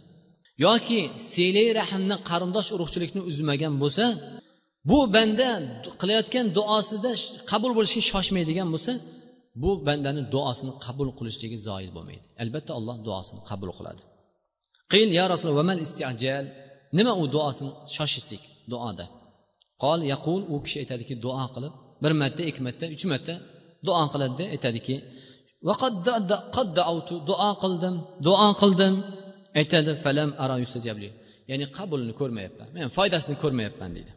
yoki 0.65 0.99
selay 1.33 1.67
rahmni 1.79 2.15
qarindosh 2.29 2.69
urug'chilikni 2.75 3.21
uzmagan 3.29 3.73
bo'lsa 3.83 4.05
bu 4.89 4.99
banda 5.15 5.49
qilayotgan 6.01 6.45
duosida 6.57 7.11
qabul 7.51 7.71
bo'lishiga 7.77 8.03
shoshmaydigan 8.11 8.67
bo'lsa 8.73 8.91
bu 9.63 9.71
bandani 9.87 10.21
duosini 10.33 10.73
qabul 10.85 11.09
qilishligi 11.17 11.57
zoil 11.67 11.89
bo'lmaydi. 11.97 12.25
Albatta 12.43 12.71
alloh 12.79 12.97
duosini 13.07 13.41
qabul 13.49 13.69
qiladi. 13.77 14.01
Qil 14.93 15.07
ya 15.19 15.25
rasululloh 15.31 15.65
nima 16.97 17.13
u 17.21 17.23
duosini 17.35 17.71
shoshishlik 17.95 18.43
duoda? 18.71 19.05
Qol 19.83 19.99
yaqul 20.13 20.41
u 20.53 20.55
kishi 20.65 20.77
aytadiki 20.83 21.13
duo 21.25 21.45
qilib 21.55 21.73
bir 22.03 22.11
marta 22.21 22.41
ikki 22.49 22.61
marta 22.67 22.85
uch 22.95 23.05
marta 23.11 23.33
duo 23.87 24.03
qiladida 24.13 24.45
aytadiki 24.55 24.95
duo 27.29 27.49
qildim 27.63 27.95
duo 28.27 28.47
qildim 28.61 28.93
aytadi. 29.59 29.91
Falam 30.05 30.29
ara 30.43 30.55
ya'ni 31.51 31.65
qabulini 31.77 32.13
ko'rmayapman 32.21 32.67
men 32.75 32.87
foydasini 32.97 33.35
ko'rmayapman 33.43 33.91
deydi. 33.97 34.11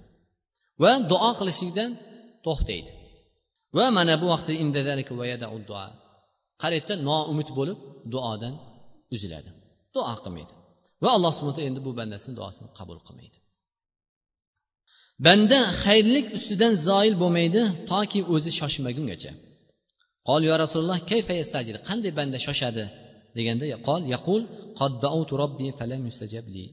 Va 0.83 0.93
duo 1.11 1.31
qilishlikdan 1.39 1.91
to'xtaydi. 2.47 2.91
Va 3.77 3.87
mana 3.97 4.15
bu 4.23 4.27
vaqtda 4.33 4.53
qaraydida 6.63 6.95
noumid 7.09 7.49
bo'lib 7.59 7.79
duodan 8.13 8.55
uziladi. 9.15 9.51
Duo 9.95 10.15
qilmaydi. 10.25 10.53
Va 11.03 11.09
alloh 11.17 11.33
subhana 11.39 11.63
endi 11.69 11.81
bu 11.87 11.91
bandasini 11.99 12.35
duosini 12.41 12.69
qabul 12.79 12.99
qilmaydi. 13.07 13.39
Banda 15.27 15.59
xayrlik 15.85 16.27
ustidan 16.37 16.73
zoil 16.89 17.15
bo'lmaydi 17.23 17.63
toki 17.93 18.21
o'zi 18.35 18.51
shoshmagungacha. 18.61 19.33
Qol 20.29 20.41
yo 20.49 20.55
rasululloh 20.63 20.99
kayfa 21.11 21.33
yastajil 21.41 21.77
qanday 21.89 22.13
banda 22.19 22.39
shoshadi? 22.47 22.85
deganda 23.37 23.65
qol 23.89 24.03
yaqul 24.15 24.43
robbi 25.43 25.67
falam 25.79 26.03
yustajabli 26.09 26.65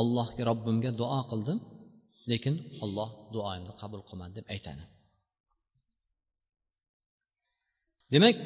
allohga 0.00 0.42
robbimga 0.50 0.90
duo 1.00 1.20
qildim 1.30 1.58
lekin 2.30 2.54
olloh 2.84 3.10
duoyimni 3.34 3.72
qabul 3.80 4.00
qilmadi 4.08 4.32
deb 4.38 4.46
aytadi. 4.54 4.84
Demak 8.12 8.36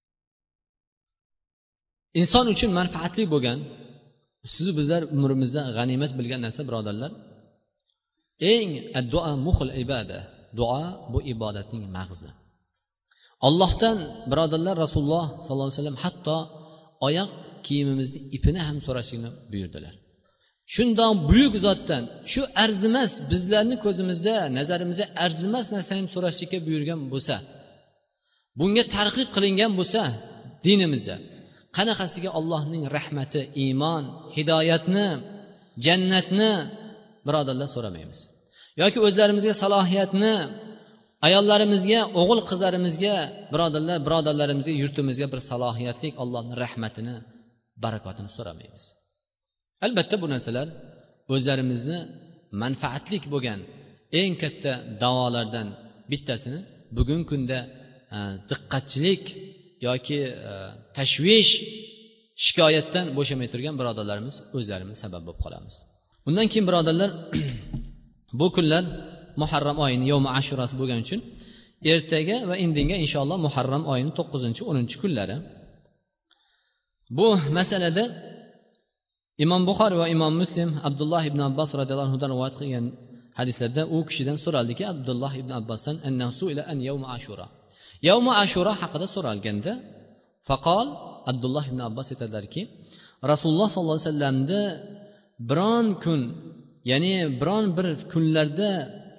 inson 2.20 2.46
uchun 2.54 2.70
manfaatli 2.80 3.24
bo'lgan 3.34 3.58
sizu 4.54 4.70
bizlar 4.78 5.02
umrimizda 5.16 5.62
g'animat 5.76 6.12
bilgan 6.18 6.40
narsa 6.46 6.62
birodarlar 6.68 7.12
eng 8.52 8.70
duo 9.12 9.32
muhil 9.46 9.70
ibada 9.84 10.18
duo 10.58 10.82
bu 11.12 11.18
ibodatning 11.32 11.84
mag'zi. 11.96 12.30
Ollohdan 13.48 13.98
birodarlar 14.30 14.74
rasululloh 14.84 15.26
sollallohu 15.44 15.68
alayhi 15.68 15.80
vasallam 15.80 16.00
hatto 16.04 16.36
oyoq 17.08 17.32
kiyimimizni 17.66 18.18
ipini 18.36 18.60
ham 18.66 18.78
so'rashini 18.86 19.28
buyurdilar. 19.52 19.94
Shundoq 20.74 21.12
buyuk 21.30 21.54
zotdan 21.66 22.02
shu 22.32 22.42
arzimas 22.64 23.12
bizlarni 23.30 23.76
ko'zimizda 23.84 24.36
nazarimizda 24.58 25.04
arzimas 25.24 25.66
narsani 25.74 26.08
so'rashlikka 26.14 26.58
buyurgan 26.66 27.00
bo'lsa 27.12 27.36
bunga 28.58 28.84
tarqib 28.96 29.28
qilingan 29.36 29.72
bo'lsa 29.78 30.02
dinimizda 30.66 31.16
qanaqasiga 31.76 32.30
allohning 32.38 32.84
rahmati 32.96 33.40
iymon 33.64 34.04
hidoyatni 34.36 35.08
jannatni 35.86 36.52
birodarlar 37.26 37.68
so'ramaymiz. 37.74 38.18
Yoki 38.82 38.98
o'zlarimizga 39.06 39.54
salohiyatni 39.62 40.34
ayollarimizga 41.26 42.00
o'g'il 42.20 42.40
qizlarimizga 42.50 43.16
birodarlar 43.52 43.98
birodarlarimizga 44.06 44.74
yurtimizga 44.82 45.26
bir 45.32 45.40
salohiyatlik 45.50 46.12
allohni 46.22 46.54
rahmatini 46.64 47.16
barakotini 47.84 48.30
so'ramaymiz. 48.36 48.84
Albatta 49.84 50.16
bu 50.22 50.26
narsalar 50.34 50.68
o'zlarimizni 51.34 51.98
manfaatlik 52.62 53.24
bo'lgan 53.34 53.60
eng 54.20 54.34
katta 54.42 54.72
davolardan 55.02 55.68
bittasini 56.10 56.60
bugungi 56.96 57.26
kunda 57.32 57.58
e, 58.16 58.18
diqqatchilik 58.50 59.22
yoki 59.86 60.18
e, 60.50 60.52
tashvish 60.96 61.52
shikoyatdan 62.44 63.06
bo'shamay 63.18 63.48
turgan 63.52 63.74
birodarlarimiz 63.80 64.36
o'zlarimiz 64.58 64.96
sabab 65.04 65.22
bo'lib 65.26 65.40
qolamiz. 65.44 65.74
Undan 66.28 66.46
keyin 66.52 66.66
birodarlar 66.70 67.10
bu 68.40 68.46
kunlar 68.56 68.84
muharram 69.42 69.78
oyini 69.84 70.06
yovmi 70.12 70.30
ashurasi 70.38 70.74
bo'lgani 70.80 71.02
uchun 71.06 71.20
ertaga 71.92 72.36
va 72.50 72.54
indinga 72.64 72.96
inshaalloh 73.04 73.38
muharram 73.46 73.84
oyini 73.92 74.12
to'qqizinchi 74.18 74.62
o'ninchi 74.70 74.96
kunlari. 75.02 75.36
Bu 77.18 77.26
masalada 77.58 78.04
imom 79.42 79.62
buxoriy 79.68 79.98
va 80.02 80.06
imom 80.16 80.34
muslim 80.42 80.70
abdulloh 80.88 81.22
ibn 81.30 81.40
abbos 81.48 81.70
roziyallohu 81.80 82.08
anhudan 82.08 82.30
rivoyat 82.34 82.54
qilgan 82.60 82.86
hadislarda 83.38 83.82
u 83.96 83.98
kishidan 84.08 84.36
so'raldiki 84.44 84.84
abdulloh 84.92 85.32
ibn 85.42 85.50
abbosdan 85.60 85.96
an 86.72 86.78
yawma 86.88 87.08
ashura. 87.16 87.46
Yavmi 88.08 88.32
ashura 88.44 88.72
haqida 88.82 89.06
so'ralganda 89.14 89.72
faqol 90.48 90.86
abdulloh 91.30 91.64
ibn 91.70 91.80
abbos 91.88 92.06
aytadilarki 92.14 92.62
rasululloh 93.30 93.68
sollallohu 93.74 93.98
alayhi 93.98 94.10
vasallamni 94.10 94.62
biron 95.50 95.86
kun 96.04 96.20
ya'ni 96.90 97.12
biron 97.40 97.66
bir 97.76 97.86
kunlarda 98.12 98.70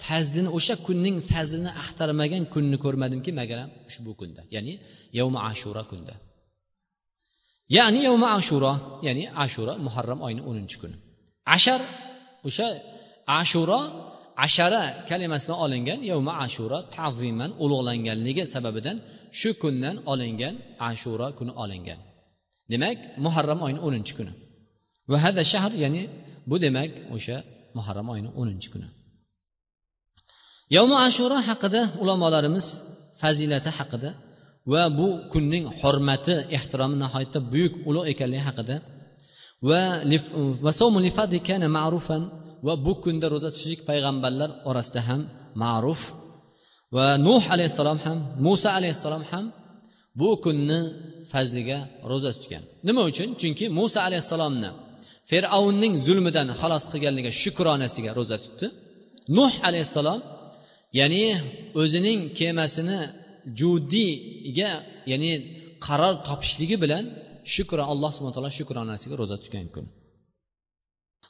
fazlini 0.07 0.49
o'sha 0.57 0.75
kunning 0.87 1.17
fazlini 1.31 1.71
axtarmagan 1.83 2.43
kunni 2.53 2.77
ko'rmadimki 2.85 3.31
magaram 3.39 3.69
ushbu 3.89 4.11
kunda 4.19 4.41
ya'ni 4.55 4.73
yavmi 5.19 5.39
ashura 5.51 5.83
kunda. 5.91 6.13
Ya'ni 7.69 7.99
yavma 8.07 8.27
ashura 8.37 8.71
ya'ni 9.07 9.23
ashura 9.43 9.73
muharram 9.85 10.19
oyini 10.25 10.41
o'ninchi 10.49 10.77
kuni. 10.81 10.95
Ashar 11.55 11.81
o'sha 12.47 12.67
ashura 13.39 13.79
ashara 14.45 14.83
kalimasidan 15.09 15.57
olingan 15.65 15.99
yavma 16.11 16.33
ashura 16.45 16.77
ta'ziman 16.95 17.51
ulug'langanligi 17.63 18.43
sababidan 18.53 18.97
shu 19.39 19.49
kundan 19.61 19.95
olingan 20.11 20.55
ashura 20.89 21.27
kuni 21.37 21.53
olingan. 21.63 21.99
Demak 22.71 22.97
muharram 23.25 23.59
oyini 23.65 23.81
o'ninchi 23.87 24.13
kuni. 24.17 24.33
Va 25.11 25.17
hada 25.23 25.41
shahr 25.51 25.71
ya'ni 25.83 26.03
bu 26.49 26.55
demak 26.65 26.91
o'sha 27.15 27.37
muharram 27.77 28.07
oyini 28.13 28.29
o'ninchi 28.41 28.69
kuni. 28.73 28.87
Yavmi 30.75 30.95
ashura 31.07 31.37
haqida 31.49 31.81
ulamolarimiz 32.01 32.67
fazilati 33.21 33.69
haqida 33.77 34.09
va 34.71 34.83
bu 34.97 35.07
kunning 35.33 35.65
hurmati 35.79 36.35
ehtiromi 36.57 36.95
nihoyatda 37.03 37.39
buyuk 37.51 37.73
ulug' 37.89 38.07
ekanligi 38.11 38.43
haqida. 38.47 38.75
Va 39.69 39.81
va 42.65 42.73
bu 42.85 42.93
kunda 43.03 43.27
ro'za 43.33 43.49
tutishlik 43.53 43.81
payg'ambarlar 43.89 44.49
orasida 44.69 45.01
ham 45.09 45.21
ma'ruf. 45.63 46.01
Va 46.95 47.07
nuh 47.27 47.43
alayhissalom 47.53 47.99
ham 48.05 48.17
muso 48.45 48.69
alayhissalom 48.77 49.23
ham 49.31 49.45
bu 50.19 50.29
kunni 50.43 50.79
fazliga 51.31 51.79
ro'za 52.11 52.31
tutgan. 52.35 52.63
Nima 52.87 53.01
uchun? 53.09 53.29
Chunki 53.41 53.65
muso 53.79 53.99
alayhissalomni 54.07 54.69
fir'avnning 55.31 55.93
zulmidan 56.05 56.47
xalos 56.61 56.83
qilganligiga 56.91 57.31
shukronasiga 57.41 58.11
ro'za 58.19 58.37
tutdi. 58.43 58.67
Nuh 59.37 59.53
alayhissalom 59.67 60.19
ya'ni 60.99 61.23
o'zining 61.81 62.19
kemasini 62.39 62.99
judiga 63.59 64.69
ya'ni 65.11 65.31
qaror 65.85 66.13
topishligi 66.27 66.77
bilan 66.83 67.03
shukr 67.53 67.77
alloh 67.93 68.11
subhana 68.15 68.33
taolo 68.37 68.51
shukronasiga 68.59 69.15
ro'za 69.21 69.37
tutgan 69.43 69.67
kun. 69.75 69.85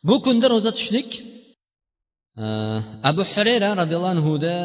Bu 0.07 0.15
kunda 0.25 0.47
ro'za 0.53 0.71
tutishlik 0.75 1.09
e, 2.43 2.45
abu 3.09 3.21
hurayra 3.33 3.69
roziyallohu 3.81 4.13
anhuda 4.15 4.55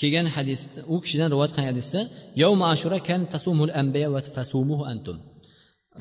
kelgan 0.00 0.26
hadisda 0.36 0.78
u 0.92 0.94
kishidan 1.04 1.28
rivoyat 1.32 1.50
qilgan 1.54 1.68
hadisda 1.72 2.00
yovma 2.42 2.66
ashura 2.74 2.98
kan 3.08 3.20
tasumul 3.34 3.72
anbiya 3.80 4.08
va 4.14 4.20
fasumuhu 4.36 4.84
antum. 4.92 5.16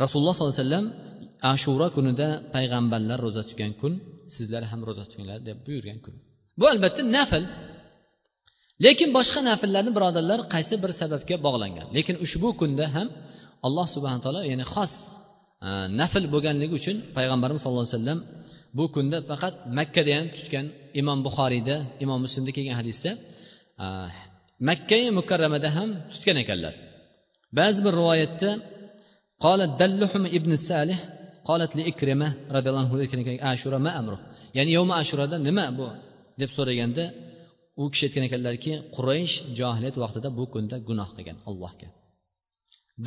Rasululloh 0.04 0.34
sollallohu 0.36 0.56
alayhi 0.56 0.66
vasallam 0.66 0.86
ashura 1.54 1.88
kunida 1.96 2.28
payg'ambarlar 2.56 3.18
ro'za 3.26 3.42
tutgan 3.50 3.72
kun 3.82 3.94
sizlar 4.36 4.64
ham 4.72 4.82
ro'za 4.88 5.04
tutinglar 5.08 5.40
deb 5.48 5.58
buyurgan 5.66 6.00
kun. 6.06 6.16
Bu 6.60 6.66
albatta 6.74 7.02
nafl 7.18 7.44
lekin 8.86 9.10
boshqa 9.18 9.40
nafllarni 9.50 9.92
birodarlar 9.98 10.40
qaysi 10.54 10.76
bir 10.84 10.92
sababga 11.02 11.36
bog'langan? 11.46 11.88
Lekin 11.98 12.16
ushbu 12.26 12.50
kunda 12.62 12.86
ham 12.96 13.08
alloh 13.68 13.88
subhana 13.96 14.20
taolo 14.26 14.42
ya'ni 14.52 14.66
xos 14.74 14.94
e, 15.68 15.70
nafl 16.00 16.26
bo'lganligi 16.34 16.74
uchun 16.80 16.96
payg'ambarimiz 17.18 17.62
sallallohu 17.63 17.88
alayhi 17.88 17.98
vasallam 17.98 18.20
bu 18.78 18.86
kunda 18.96 19.18
faqat 19.30 19.54
makkada 19.78 20.12
ham 20.18 20.26
tutgan 20.38 20.66
imom 21.02 21.20
buxoriyda 21.28 21.76
imom 22.04 22.20
muslimda 22.26 22.52
kelgan 22.58 22.76
hadisda 22.82 23.12
e, 23.84 23.86
makkai 24.70 25.04
mukarramada 25.20 25.70
ham 25.78 25.90
tutgan 26.13 26.38
ekanlar. 26.44 26.74
Ba'zi 27.58 27.80
bir 27.86 27.94
rivoyatda 28.02 28.50
qolat 29.46 29.72
dalluhum 29.82 30.24
ibn 30.38 30.52
salih 30.70 31.00
qolat 31.50 31.72
li 31.78 31.84
ikrima 31.92 32.30
roziyallohu 32.56 32.84
anhu 32.86 32.96
aytgan 33.04 33.20
ekan 33.24 33.36
ashura 33.54 33.78
ma 33.86 33.92
amru 34.00 34.18
ya'ni 34.58 34.72
yovma 34.78 34.94
ashurada 35.02 35.36
nima 35.48 35.66
bu? 35.78 35.88
deb 36.42 36.50
so'raganda 36.58 37.04
u 37.82 37.84
kishi 37.92 38.04
aytgan 38.08 38.24
ekanlarki 38.30 38.72
quraysh 38.96 39.36
johiliyat 39.60 39.96
vaqtida 40.04 40.30
bu 40.40 40.44
kunda 40.54 40.76
gunoh 40.90 41.10
qilgan 41.18 41.38
allohga. 41.50 41.88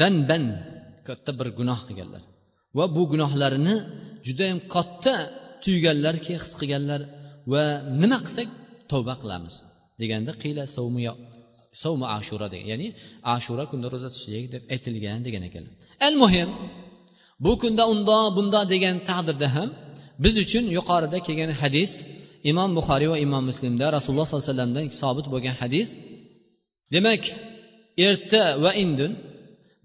Zanban 0.00 0.44
katta 1.08 1.30
bir 1.38 1.48
gunoh 1.58 1.80
qilganlar. 1.88 2.22
Va 2.76 2.84
bu 2.96 3.02
gunohlarini 3.12 3.74
judayam 4.26 4.58
katta 4.74 5.14
tuyganlarki 5.64 6.32
his 6.38 6.52
qilganlar. 6.60 7.00
Va 7.52 7.64
nima 8.02 8.18
qilsak 8.26 8.48
tavba 8.90 9.14
qilamiz 9.22 9.54
deganda 10.00 10.32
qiyla 10.42 10.64
savmu 11.82 12.06
ashura 12.18 12.46
degan 12.52 12.68
ya'ni 12.72 12.88
ashura 13.34 13.64
kunda 13.70 13.86
ro'za 13.92 14.08
tutishlik 14.14 14.46
deb 14.54 14.62
aytilgan 14.74 15.20
degan 15.26 15.42
ekanlar 15.48 15.74
al 16.06 16.14
muhim 16.22 16.48
bu 17.44 17.52
kunda 17.62 17.82
undoq 17.92 18.24
bundoq 18.36 18.64
degan 18.74 18.96
taqdirda 19.10 19.48
ham 19.56 19.68
biz 20.24 20.34
uchun 20.44 20.64
yuqorida 20.76 21.18
kelgan 21.26 21.50
hadis 21.62 21.92
imom 22.50 22.70
buxoriy 22.78 23.08
va 23.12 23.18
imom 23.26 23.44
muslimda 23.50 23.86
rasululloh 23.96 24.26
sollallohu 24.26 24.46
alayhi 24.46 24.54
vasallamdan 24.54 24.84
sobit 25.02 25.26
bo'lgan 25.34 25.54
hadis 25.62 25.88
demak 26.94 27.22
erta 28.08 28.42
va 28.64 28.72
indin 28.84 29.12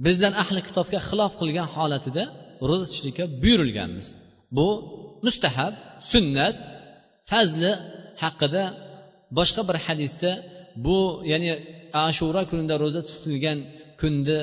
bizdan 0.06 0.34
ahli 0.44 0.62
kitobga 0.68 1.00
xilof 1.10 1.32
qilgan 1.41 1.68
holatida 1.76 2.24
ro'za 2.70 2.86
tutishlikka 2.89 3.26
buyurilganmiz. 3.41 4.08
Bu 4.58 4.68
mustahab 5.26 5.74
sunnat 6.12 6.56
fazli 7.32 7.72
haqida 8.24 8.63
boshqa 9.38 9.62
bir 9.70 9.78
hadisda 9.86 10.32
bu 10.86 10.98
ya'ni 11.32 11.52
ashura 12.08 12.41
kunida 12.50 12.76
ro'za 12.84 13.02
tutilgan 13.10 13.60
kunni 14.02 14.39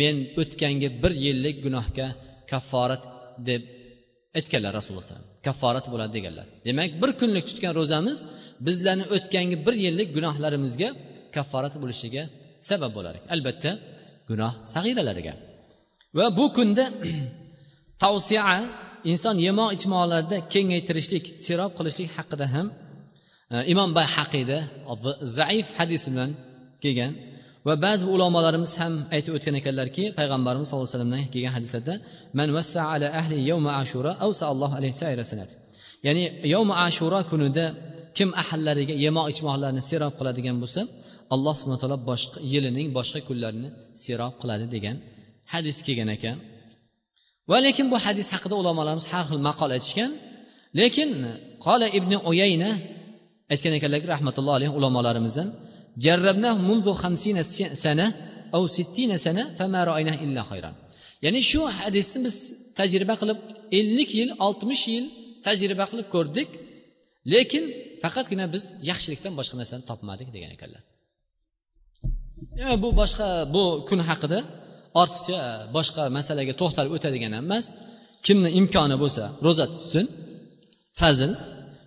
men 0.00 0.16
o'tgangi 0.40 0.88
bir 1.02 1.12
yillik 1.24 1.56
gunohga 1.64 2.06
kafforat 2.50 3.02
deb 3.48 3.62
aytganlar 4.38 4.72
rasululloh 4.78 5.02
alayhi 5.02 5.14
vasallam 5.14 5.28
kafforat 5.46 5.86
bo'ladi 5.92 6.12
deganlar. 6.18 6.46
Demak 6.68 6.90
bir 7.02 7.10
kunlik 7.20 7.44
tutgan 7.50 7.72
ro'zamiz 7.80 8.18
bizlarni 8.66 9.04
o'tgangi 9.16 9.56
bir 9.66 9.74
yillik 9.84 10.08
gunohlarimizga 10.16 10.88
kafforat 11.36 11.74
bo'lishiga 11.82 12.22
sabab 12.68 12.92
bo'lar 12.96 13.14
albatta 13.34 13.70
gunoh 14.30 14.52
sag'iralariga. 14.74 15.34
Va 16.18 16.26
bu 16.38 16.44
kunda 16.56 16.84
tavsiya 18.04 18.42
inson 19.12 19.36
yemoq 19.46 19.70
ichmoqlarda 19.76 20.36
kengaytirishlik 20.54 21.24
serob 21.46 21.72
qilishlik 21.78 22.08
haqida 22.16 22.46
ham 22.54 22.66
e, 23.54 23.56
imom 23.72 23.90
bay 23.96 24.06
haqida 24.16 24.58
zaif 25.38 25.66
hadis 25.78 26.02
bilan 26.12 26.30
kelgan 26.82 27.12
va 27.66 27.74
ba'zi 27.84 28.04
ulamolarimiz 28.14 28.72
ham 28.80 28.94
aytib 29.14 29.32
o'tgan 29.36 29.54
ekanlarki 29.60 30.04
payg'ambarimiz 30.18 30.66
sallallohu 30.68 30.88
alayhi 30.88 30.96
vasallamdan 30.96 31.24
kelgan 31.32 31.52
hadislarda 31.56 31.94
man 32.38 32.48
vassa 32.56 32.80
ala 32.92 33.06
ahli 33.20 33.36
yawma 33.50 33.70
ashura 33.82 34.12
avsa 34.26 34.44
allohu 34.52 34.74
alayhi 34.78 34.94
ya'ni 36.06 36.24
yovma 36.54 36.74
ashura 36.86 37.20
kunida 37.30 37.64
kim 38.18 38.28
ahllariga 38.42 38.94
yemoq 39.04 39.26
ichmoqlarni 39.32 39.82
serob 39.90 40.12
qiladigan 40.18 40.56
bo'lsa 40.62 40.80
alloh 41.34 41.54
subhana 41.60 41.78
taolo 41.82 41.98
boshqa 42.10 42.38
yilining 42.52 42.86
boshqa 42.98 43.20
kunlarini 43.28 43.68
serob 44.04 44.34
qiladi 44.40 44.66
degan 44.74 44.96
hadis 45.52 45.76
kelgan 45.86 46.10
ekan. 46.16 46.36
Va 47.50 47.58
lekin 47.66 47.86
bu 47.92 47.96
hadis 48.06 48.28
haqida 48.34 48.54
ulamolarimiz 48.62 49.06
har 49.12 49.24
xil 49.30 49.40
maqol 49.48 49.70
aytishgan. 49.76 50.10
Lekin 50.80 51.10
qola 51.66 51.86
ibn 51.98 52.12
uyayna 52.30 52.70
aytgan 53.52 53.72
ekanlarki 53.78 54.06
rahmatullohi 54.14 54.56
alayhi 54.58 54.72
ulamolarimizdan 54.78 55.48
jarrabnah 56.04 56.54
mundu 56.68 56.90
hamsina 57.02 57.42
sana 57.84 58.06
au 58.56 58.64
sittina 58.76 59.16
sana 59.26 59.42
fama 59.58 59.80
ro'ayna 59.88 60.12
illa 60.24 60.42
xayran 60.50 60.74
ya'ni 61.24 61.40
shu 61.50 61.60
hadisni 61.78 62.18
biz 62.26 62.36
tajriba 62.78 63.14
qilib 63.20 63.38
ellik 63.78 64.10
yil 64.18 64.30
oltmish 64.46 64.84
yil 64.94 65.06
tajriba 65.46 65.84
qilib 65.90 66.08
ko'rdik. 66.14 66.48
Lekin 67.32 67.64
faqatgina 68.02 68.46
biz 68.54 68.64
yaxshilikdan 68.90 69.32
boshqa 69.38 69.56
narsani 69.60 69.82
topmadik 69.90 70.28
degan 70.36 70.50
ekanlar. 70.56 70.82
Bu 72.82 72.88
boshqa 73.00 73.26
bu 73.54 73.64
kun 73.88 74.00
haqida 74.08 74.38
ortiqcha 75.00 75.38
boshqa 75.76 76.02
masalaga 76.18 76.52
to'xtalib 76.60 76.92
o'tadigan 76.96 77.32
ham 77.36 77.44
emas. 77.48 77.66
Kimni 78.26 78.50
imkoni 78.60 78.96
bo'lsa 79.02 79.24
ro'za 79.46 79.66
tutsin 79.74 80.06
fazil 81.00 81.30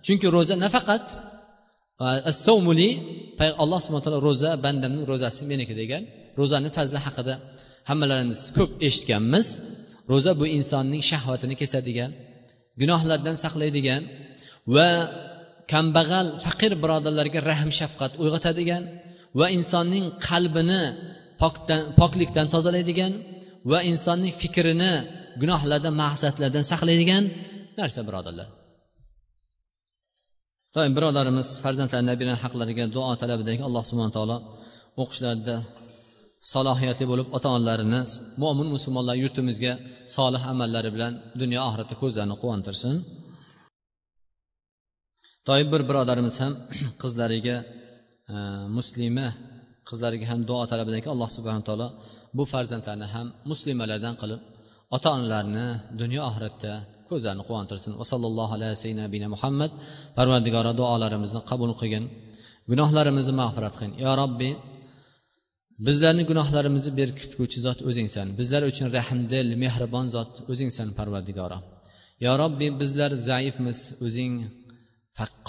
chunki 0.06 0.26
ro'za 0.36 0.54
nafaqat 0.64 1.06
assovmuli 2.30 2.88
alloh 3.62 3.78
subhana 3.84 4.04
taolo 4.06 4.20
ro'za 4.28 4.50
bandamning 4.64 5.04
ro'zasi 5.10 5.42
meniki 5.52 5.74
degan. 5.82 6.02
Ro'zani 6.40 6.68
fazli 6.76 6.98
haqida 7.06 7.34
hammalarimiz 7.88 8.40
ko'p 8.58 8.70
eshitganmiz. 8.88 9.46
Ro'za 10.12 10.32
bu 10.40 10.46
insonning 10.58 11.02
shahvatini 11.10 11.54
kesadigan 11.62 12.10
gunohlardan 12.80 13.36
saqlaydigan 13.44 14.02
va 14.74 14.88
kambag'al 15.72 16.26
faqir 16.44 16.72
birodarlarga 16.82 17.40
rahm 17.50 17.70
shafqat 17.80 18.12
uyg'otadigan 18.22 18.82
va 19.38 19.46
insonning 19.56 20.06
qalbini 20.28 20.82
pokdan 21.42 21.82
poklikdan 22.00 22.46
tozalaydigan 22.54 23.12
va 23.70 23.78
insonning 23.90 24.32
fikrini 24.42 24.92
gunohlardan 25.42 25.94
maqsadlardan 26.02 26.64
saqlaydigan 26.72 27.24
narsa 27.78 28.00
birodarlar. 28.08 28.48
Doim 30.76 30.92
birodarimiz 30.96 31.48
farzandlar 31.62 32.02
nabirani 32.10 32.38
haqlariga 32.44 32.84
duo 32.96 33.12
talabidagi 33.22 33.62
alloh 33.68 33.82
subhana 33.90 34.12
taolo 34.16 34.36
o'qishlarida 35.02 35.56
salohiyatli 36.52 37.04
bo'lib 37.10 37.28
ota 37.36 37.48
onalarini 37.56 38.00
mo'min 38.42 38.68
musulmonlar 38.74 39.16
yurtimizga 39.24 39.72
solih 40.16 40.42
amallari 40.52 40.90
bilan 40.94 41.12
dunyo 41.40 41.60
oxiratda 41.68 41.94
ko'zlarini 42.02 42.36
quvontirsin. 42.42 42.94
Doim 45.48 45.68
bir 45.72 45.82
birodarimiz 45.88 46.36
ham 46.42 46.52
qizlariga 47.02 47.56
e, 48.34 48.36
muslima 48.76 49.26
qizlariga 49.88 50.26
ham 50.30 50.40
duo 50.50 50.62
talabidaki 50.72 51.08
alloh 51.14 51.28
subhana 51.36 51.62
taolo 51.68 51.88
bu 52.36 52.44
farzandlarni 52.52 53.06
ham 53.14 53.26
muslimalardan 53.50 54.14
qilib 54.20 54.40
ota 54.96 55.08
onalarini 55.16 55.66
dunyo 56.00 56.20
oxiratda 56.30 56.72
ko'zlarini 57.12 57.44
quvontirsin. 57.48 57.92
Va 58.00 58.04
sallallohu 58.12 58.52
alayhi 58.58 58.76
sayyidina 58.82 59.28
muhammad 59.34 59.72
parvardigora 60.18 60.72
duolarimizni 60.80 61.40
qabul 61.50 61.72
qilgin. 61.80 62.04
Gunohlarimizni 62.70 63.34
mag'firat 63.42 63.74
qilgin. 63.78 63.92
Yo 64.04 64.12
robbiy 64.22 64.52
bizlarni 65.86 66.22
gunohlarimizni 66.30 66.92
berkitguvchi 67.00 67.58
zot 67.66 67.78
o'zingsan. 67.88 68.26
Bizlar 68.38 68.62
uchun 68.70 68.86
rahmdil 68.98 69.48
mehribon 69.64 70.06
zot 70.16 70.32
o'zingsan 70.52 70.88
parvardigora. 70.98 71.58
Yo 72.24 72.32
robbiy 72.42 72.70
bizlar 72.82 73.10
zaifmiz 73.28 73.78
o'zing 74.06 74.34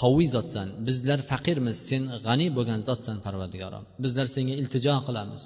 qaviy 0.02 0.28
zotsan. 0.36 0.68
Bizlar 0.88 1.18
faqirmiz 1.30 1.76
sen 1.90 2.02
g'aniy 2.26 2.50
bo'lgan 2.58 2.80
zotsan 2.88 3.16
parvardigoro 3.26 3.80
bizlar 4.04 4.26
senga 4.34 4.54
iltijo 4.60 4.94
qilamiz. 5.08 5.42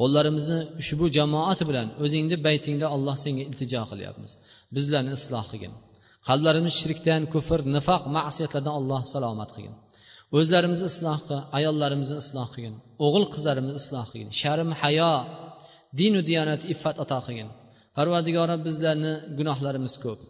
Qo'llarimizni 0.00 0.60
ushbu 0.82 1.06
jamoat 1.16 1.60
bilan 1.68 1.88
o'zingni 2.04 2.36
baytingda 2.46 2.86
alloh 2.94 3.16
senga 3.24 3.42
iltijo 3.50 3.82
qilyapmiz. 3.90 4.32
Bizlarni 4.76 5.12
isloh 5.18 5.44
qilgin. 5.50 5.72
Qalblarimiz 6.28 6.74
shirkdan 6.80 7.22
kufr 7.34 7.60
nifoq 7.76 8.02
ma'siyatlardan 8.16 8.74
alloh 8.80 9.02
salomat 9.14 9.50
qilgin. 9.54 9.74
O'zlarimizni 10.38 10.86
isloh 10.92 11.18
qil 11.26 11.38
ayollarimizni 11.58 12.16
isloh 12.24 12.48
qilgin 12.54 12.74
o'g'il 13.04 13.24
qizlarimizni 13.34 13.78
isloh 13.82 14.06
qilgin. 14.10 14.30
Sharm 14.40 14.70
hayo 14.82 15.12
dinu 16.00 16.20
diyonat 16.28 16.62
iffat 16.72 16.96
ato 17.04 17.18
qilgin. 17.26 17.48
Parvardigora 17.96 18.56
bizlarni 18.66 19.12
gunohlarimiz 19.38 19.94
ko'p. 20.04 20.20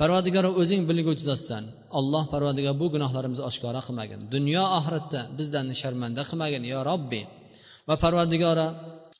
Parvardigora 0.00 0.50
o'zing 0.60 0.82
bilguvchi 0.90 1.24
zotsan. 1.30 1.64
Alloh 1.98 2.24
parvadigor 2.32 2.74
bu 2.82 2.86
gunohlarimizni 2.94 3.44
oshkora 3.50 3.80
qilmagin. 3.86 4.20
Dunyo 4.34 4.64
oxiratda 4.78 5.20
bizlarni 5.38 5.74
sharmanda 5.82 6.22
qilmagin 6.28 6.62
yo 6.72 6.78
robbi. 6.90 7.22
Va 7.88 7.94
parvardigora 8.04 8.66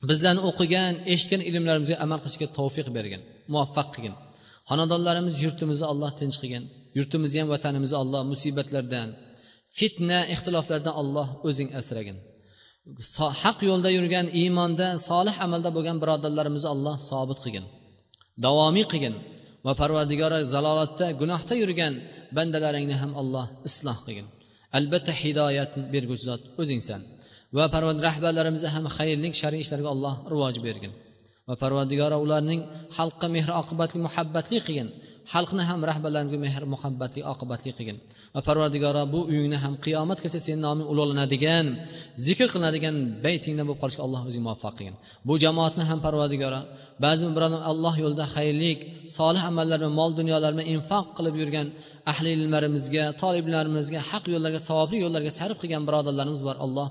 bizlarni 0.09 0.41
o'qigan 0.49 0.93
eshitgan 1.13 1.41
ilmlarimizga 1.49 1.97
amal 2.05 2.19
qilishga 2.23 2.47
tavfiq 2.57 2.87
bergin 2.97 3.21
muvaffaq 3.53 3.87
qilgin. 3.95 4.15
Xonadonlarimiz 4.69 5.35
yurtimizni 5.45 5.85
alloh 5.91 6.11
tinch 6.19 6.37
qilgin 6.41 6.63
yurtimizni 6.97 7.39
ham 7.41 7.49
vatanimizni 7.55 7.97
alloh 8.03 8.21
musibatlardan 8.31 9.07
fitna 9.77 10.19
ixtiloflardan 10.33 10.93
alloh 11.01 11.27
o'zing 11.47 11.69
asragin. 11.79 12.17
Haq 13.43 13.57
yo'lda 13.69 13.89
yurgan 13.97 14.25
iymonda 14.41 14.87
solih 15.09 15.35
amalda 15.45 15.69
bo'lgan 15.77 15.97
birodarlarimizni 16.01 16.69
alloh 16.75 16.95
sobit 17.09 17.39
qilgin 17.43 17.65
davomiy 18.45 18.85
qilgin 18.91 19.15
va 19.65 19.73
parvardigora 19.81 20.39
zalolatda 20.53 21.07
gunohda 21.21 21.53
yurgan 21.63 21.93
bandalaringni 22.37 22.95
ham 23.01 23.11
alloh 23.21 23.45
isloh 23.69 23.97
qilgin. 24.05 24.27
Albatta 24.77 25.13
hidoyatni 25.21 25.83
berguvchi 25.93 26.25
zot 26.29 26.41
o'zingsan. 26.61 27.01
Va 27.57 27.65
parvardigor 27.73 28.05
rahbarlarimizga 28.09 28.69
ham 28.75 28.85
xayrlik 28.97 29.33
shar'iy 29.41 29.61
ishlarga 29.65 29.89
alloh 29.95 30.15
rivoj 30.31 30.55
bergin. 30.67 30.91
Va 31.47 31.55
parvardigora 31.63 32.17
ularning 32.25 32.61
xalqqa 32.97 33.27
mehr 33.35 33.49
oqibatli 33.61 33.99
muhabbatli 34.07 34.57
qilgin. 34.67 34.89
Xalqni 35.33 35.63
ham 35.69 35.79
rahbarlarimizga 35.89 36.39
mehr 36.45 36.63
muhabbatli 36.73 37.21
oqibatli 37.33 37.71
qilgin. 37.77 37.97
Va 38.35 38.41
parvardigoro 38.47 39.03
bu 39.13 39.19
uyingni 39.31 39.57
ham 39.63 39.73
qiyomatgacha 39.85 40.39
seni 40.45 40.59
noming 40.67 40.87
ulug'lanadigan 40.91 41.65
zikr 42.25 42.47
qilinadigan 42.53 42.95
baytingda 43.25 43.63
bo'lib 43.67 43.79
qolishga 43.83 44.01
alloh 44.07 44.21
o'zing 44.29 44.43
muvaffaq 44.47 44.73
qilgin. 44.79 44.95
Bu 45.27 45.33
jamoatni 45.43 45.83
ham 45.89 45.99
parvardigoro 46.05 46.61
ba'zi 47.05 47.23
birodar 47.37 47.61
alloh 47.71 47.95
yo'lida 48.03 48.25
xayrlik 48.35 48.79
solih 49.17 49.43
amallar 49.51 49.79
va 49.85 49.91
mol 49.99 50.11
dunyolar 50.19 50.49
bilan 50.55 50.67
infoq 50.75 51.05
qilib 51.17 51.35
yurgan 51.41 51.67
ahli 52.11 52.29
ilmlarimizga 52.37 53.03
toliblarimizga 53.21 53.99
haq 54.09 54.23
yo'llarga 54.33 54.59
savobli 54.69 54.97
yo'llarga 55.03 55.31
sarf 55.39 55.57
qilgan 55.61 55.83
birodarlarimiz 55.87 56.41
bor. 56.47 56.55
Alloh 56.65 56.87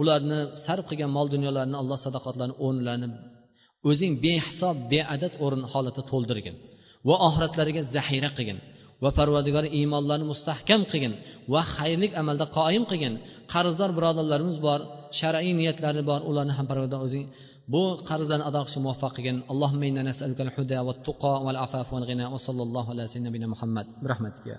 ularni 0.00 0.40
sarf 0.66 0.84
qilgan 0.90 1.10
mol 1.16 1.26
dunyolarni 1.34 1.76
alloh 1.82 1.98
sadoqatlarini 2.04 2.56
o'rnlarini 2.66 3.08
o'zing 3.90 4.12
behisob 4.24 4.76
beadad 4.92 5.32
o'rin 5.44 5.62
holatda 5.72 6.02
to'ldirgin. 6.12 6.56
Va 7.08 7.14
oxiratlariga 7.28 7.82
zaxira 7.94 8.30
qilgin 8.36 8.58
va 9.04 9.10
parvardigor 9.18 9.64
iymonlarni 9.78 10.26
mustahkam 10.32 10.80
qilgin 10.90 11.14
va 11.52 11.60
xayrlik 11.74 12.12
amalda 12.20 12.44
qoyim 12.58 12.84
qilgin. 12.90 13.14
Qarzdor 13.52 13.90
birodarlarimiz 13.96 14.56
bor 14.66 14.80
shar'iy 15.20 15.52
niyatlari 15.60 16.02
bor 16.10 16.20
ularni 16.30 16.52
ham 16.58 16.66
parvardigor 16.70 17.02
o'zing 17.08 17.24
bu 17.72 17.82
qarzlarni 18.10 18.44
ado 18.50 18.58
qilishga 18.64 18.80
muvaffaq 18.86 19.12
qilgin. 19.16 19.36
Allohumma 19.52 19.86
inna 19.90 20.02
nas'aluka 20.10 20.42
al-huda 20.48 20.78
va 20.88 20.92
tuqo 21.06 21.34
val 21.46 21.58
afaf 21.66 21.86
val 21.94 22.06
ghina 22.10 22.24
va 22.34 22.38
sallallohu 22.46 22.88
ala 22.92 23.02
sayyidina 23.12 23.48
muhammad. 23.54 23.86
Bi 24.02 24.06
rahmatika 24.12 24.56